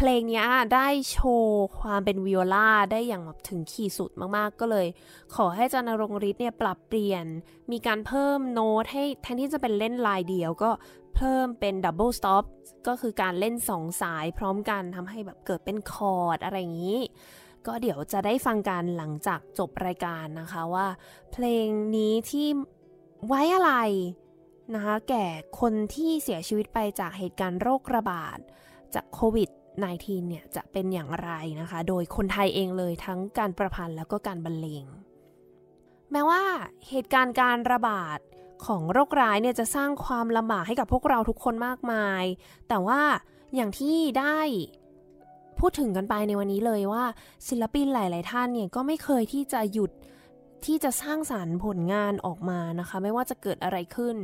[0.00, 0.44] เพลงนี้
[0.74, 4.86] ได้โชว์ความเป็นวิโอลาได้อย่างแบบถึงขีดสุดมากๆ ก็เลย
[5.34, 7.26] ขอให้จารย์ณรงค์ฤทธิ์เนี่ยปรับเปลี่ยน
[7.72, 10.70] มีการเพิ่มโน้ตให้แทนที่จะเป็นเล่นลายเดียวก็
[11.16, 12.44] เพิ่มเป็น double stop
[12.86, 17.00] ก็คือการเล่นสองสายพร้อมกันทำให้แบบเกิดเป็นคอร์ดอะไรอย่างนี้
[17.66, 20.86] ก็เดี๋ยวจะได้ฟังกันหลังจากจบรายการนะคะว่า
[21.32, 22.48] เพลงนี้ที่
[23.26, 23.72] ไว้อะไร
[24.74, 25.24] นะคะแก่
[25.60, 28.38] คนที่เสียชีวิตไปจากเหตุการณ์โรคระบาด
[28.94, 29.50] จากโควิด
[29.86, 34.84] 19 เนี่ยจะเป็นอย่างไรนะคะ โดยคนไทยเองเลยทั้งการประพันธ์แล้วก็การบรรเลง
[36.12, 36.42] แม้ว่า
[36.88, 38.18] เหตุการณ์การระบาด
[38.66, 42.24] ของโรคร้ายเนี่ยจะสร้างความลำบากให้กับพวกเราทุกคนมากมาย
[42.68, 43.00] แต่ว่า
[43.54, 44.40] อย่างที่ได้
[45.58, 47.04] พูดถึงกันไปในวันนี้เลยว่า
[47.48, 49.90] ศิลปินหลาย ๆ ท่านเนี่ยก็ไม่เคยที่จะหยุด
[50.64, 54.16] ที่จะสร้างสารรค์ผลงานออกมานะคะ ไม่ว่าจะเกิดอะไรขึ้น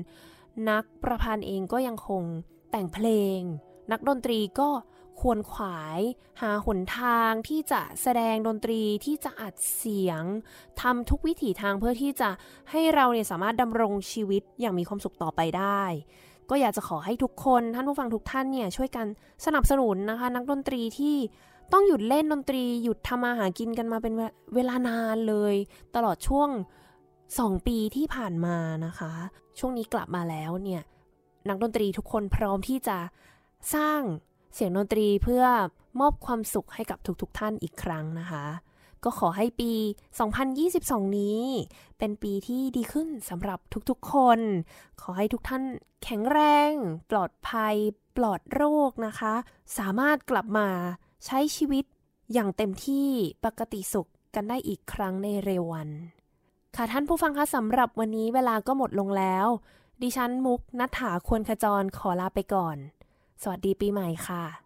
[0.70, 2.22] นักประพันธ์เองก็ยังคง
[2.70, 3.38] แต่งเพลง
[3.92, 4.68] นักดนตรีก็
[5.20, 6.00] ควรขวาย
[6.40, 10.22] หาหนทางที่จะแสดงดนตรีที่จะอัดเสียง
[10.80, 12.30] ทำทุกวิถีทางเพื่อที่จะ
[12.70, 15.82] ให้เราเนี่ยสามารถดำรงชีวิตอย่างมีความสุขต่อไปได้
[16.50, 19.06] ก็อยากจะขอให้ทุกคนท่านผู้ฟังทุกท่านเนี่ยช่วยกัน
[19.46, 21.16] สนับสนุนนะคะ นักดนตรีที่
[21.72, 24.14] ต้องหยุดเล่นดนตรี หยุดทำมาหากินกันมาเป็น
[24.54, 25.54] เวลานานเลย
[25.94, 26.48] ตลอดช่วง
[27.08, 28.56] 2 ปีที่ผ่านมา
[28.86, 29.12] นะคะ
[29.58, 30.82] ช่วงนี้กลับมาแล้วเนี่ย
[31.48, 32.98] นักดนตรีทุกคนพร้อมที่จะ
[33.74, 34.00] สร้าง
[34.54, 35.44] เสียงดนตรีเพื่อ
[36.00, 38.44] มอบความสุขให้กับทุกๆทท่านอีกครั้งนะคะ
[39.04, 39.72] ก็ขอให้ปี
[40.44, 41.42] 2022 นี้
[41.98, 43.58] เป็นปีที่ดีขึ้นสำหรับ
[43.90, 44.40] ทุกๆคน
[45.00, 45.62] ขอให้ทุกท่าน
[46.04, 46.40] แข็งแร
[46.70, 46.72] ง
[47.10, 47.74] ปลอดภัย
[48.16, 49.34] ปลอดโรคนะคะ
[49.78, 50.68] สามารถกลับมา
[51.26, 51.84] ใช้ชีวิต
[52.32, 53.08] อย่างเต็มที่
[53.44, 55.88] ปกติสุขกันได้อีกครั้งในเร็ววัน
[56.76, 59.46] ค่ะท่านผู้ฟังคะสำหรับวันนี้เวลาก็หมดลงแล้ว
[60.02, 62.76] ดิฉันมุกนัฐาควรขจรขอลาไปก่อน
[63.42, 64.63] สวัสดีปีใหม่ค่ะ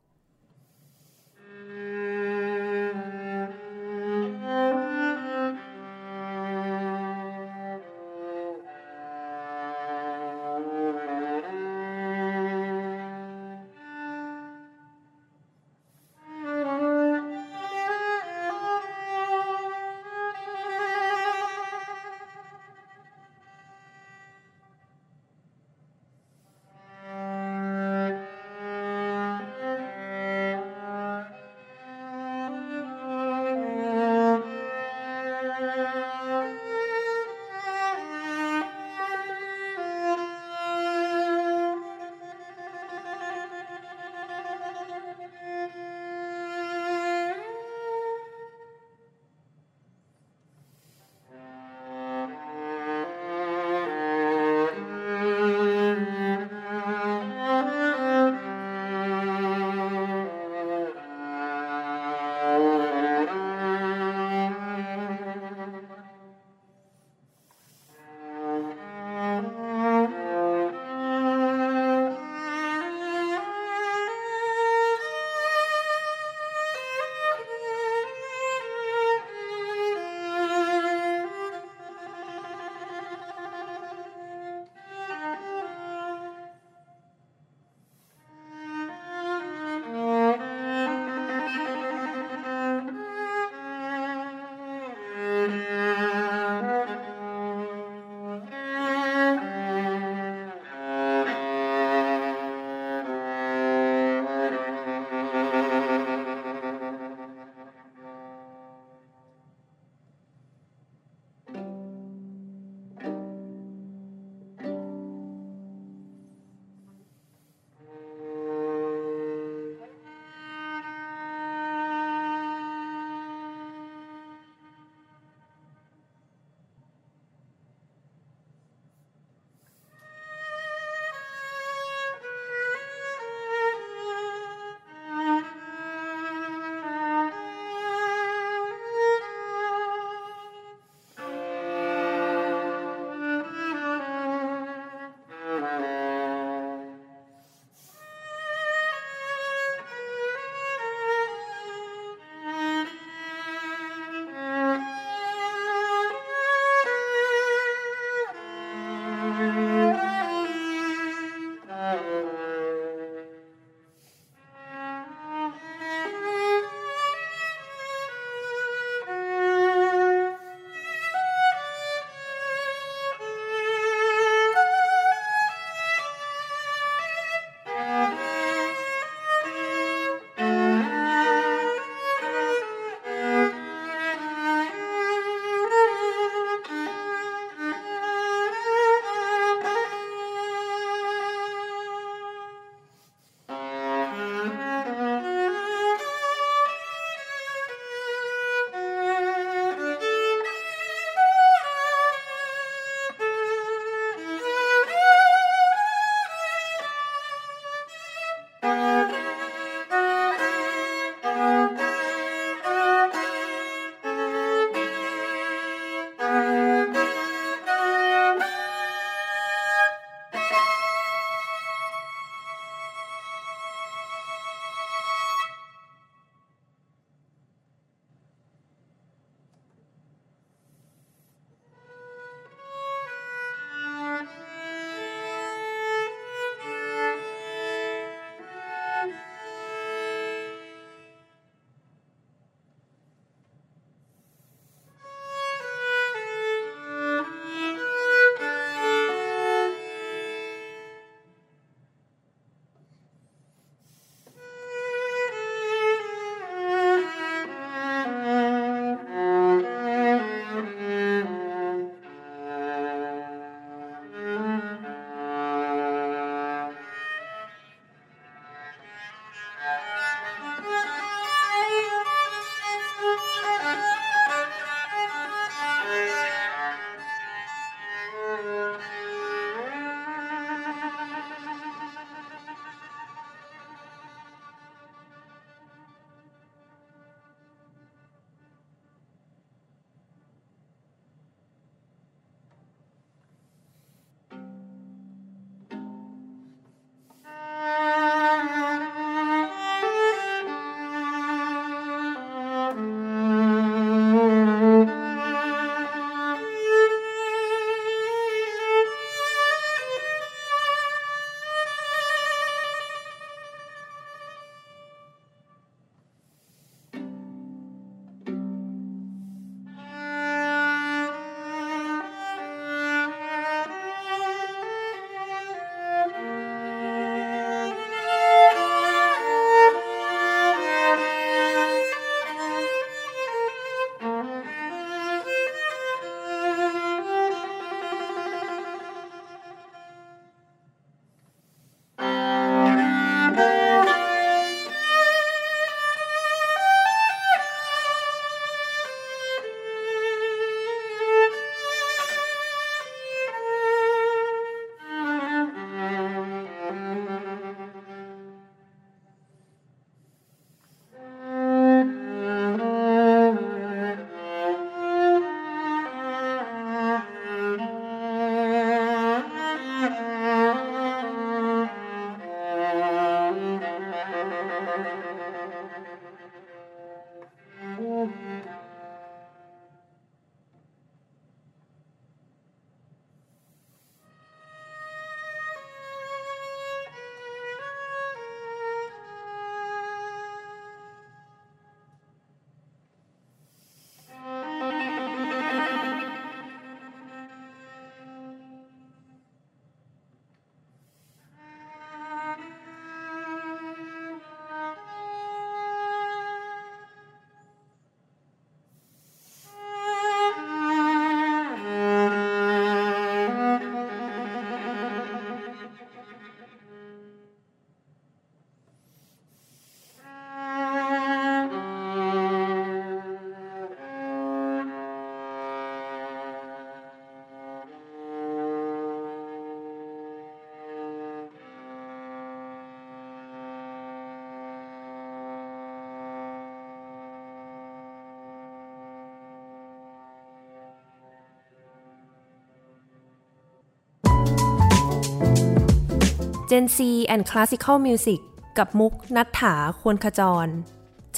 [446.50, 448.20] Gen C and Classical Music
[448.58, 450.46] กับมุกนัฐถาควรขจร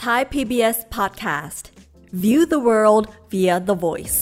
[0.03, 1.65] Thai PBS Podcast
[2.23, 4.19] View the world via the voice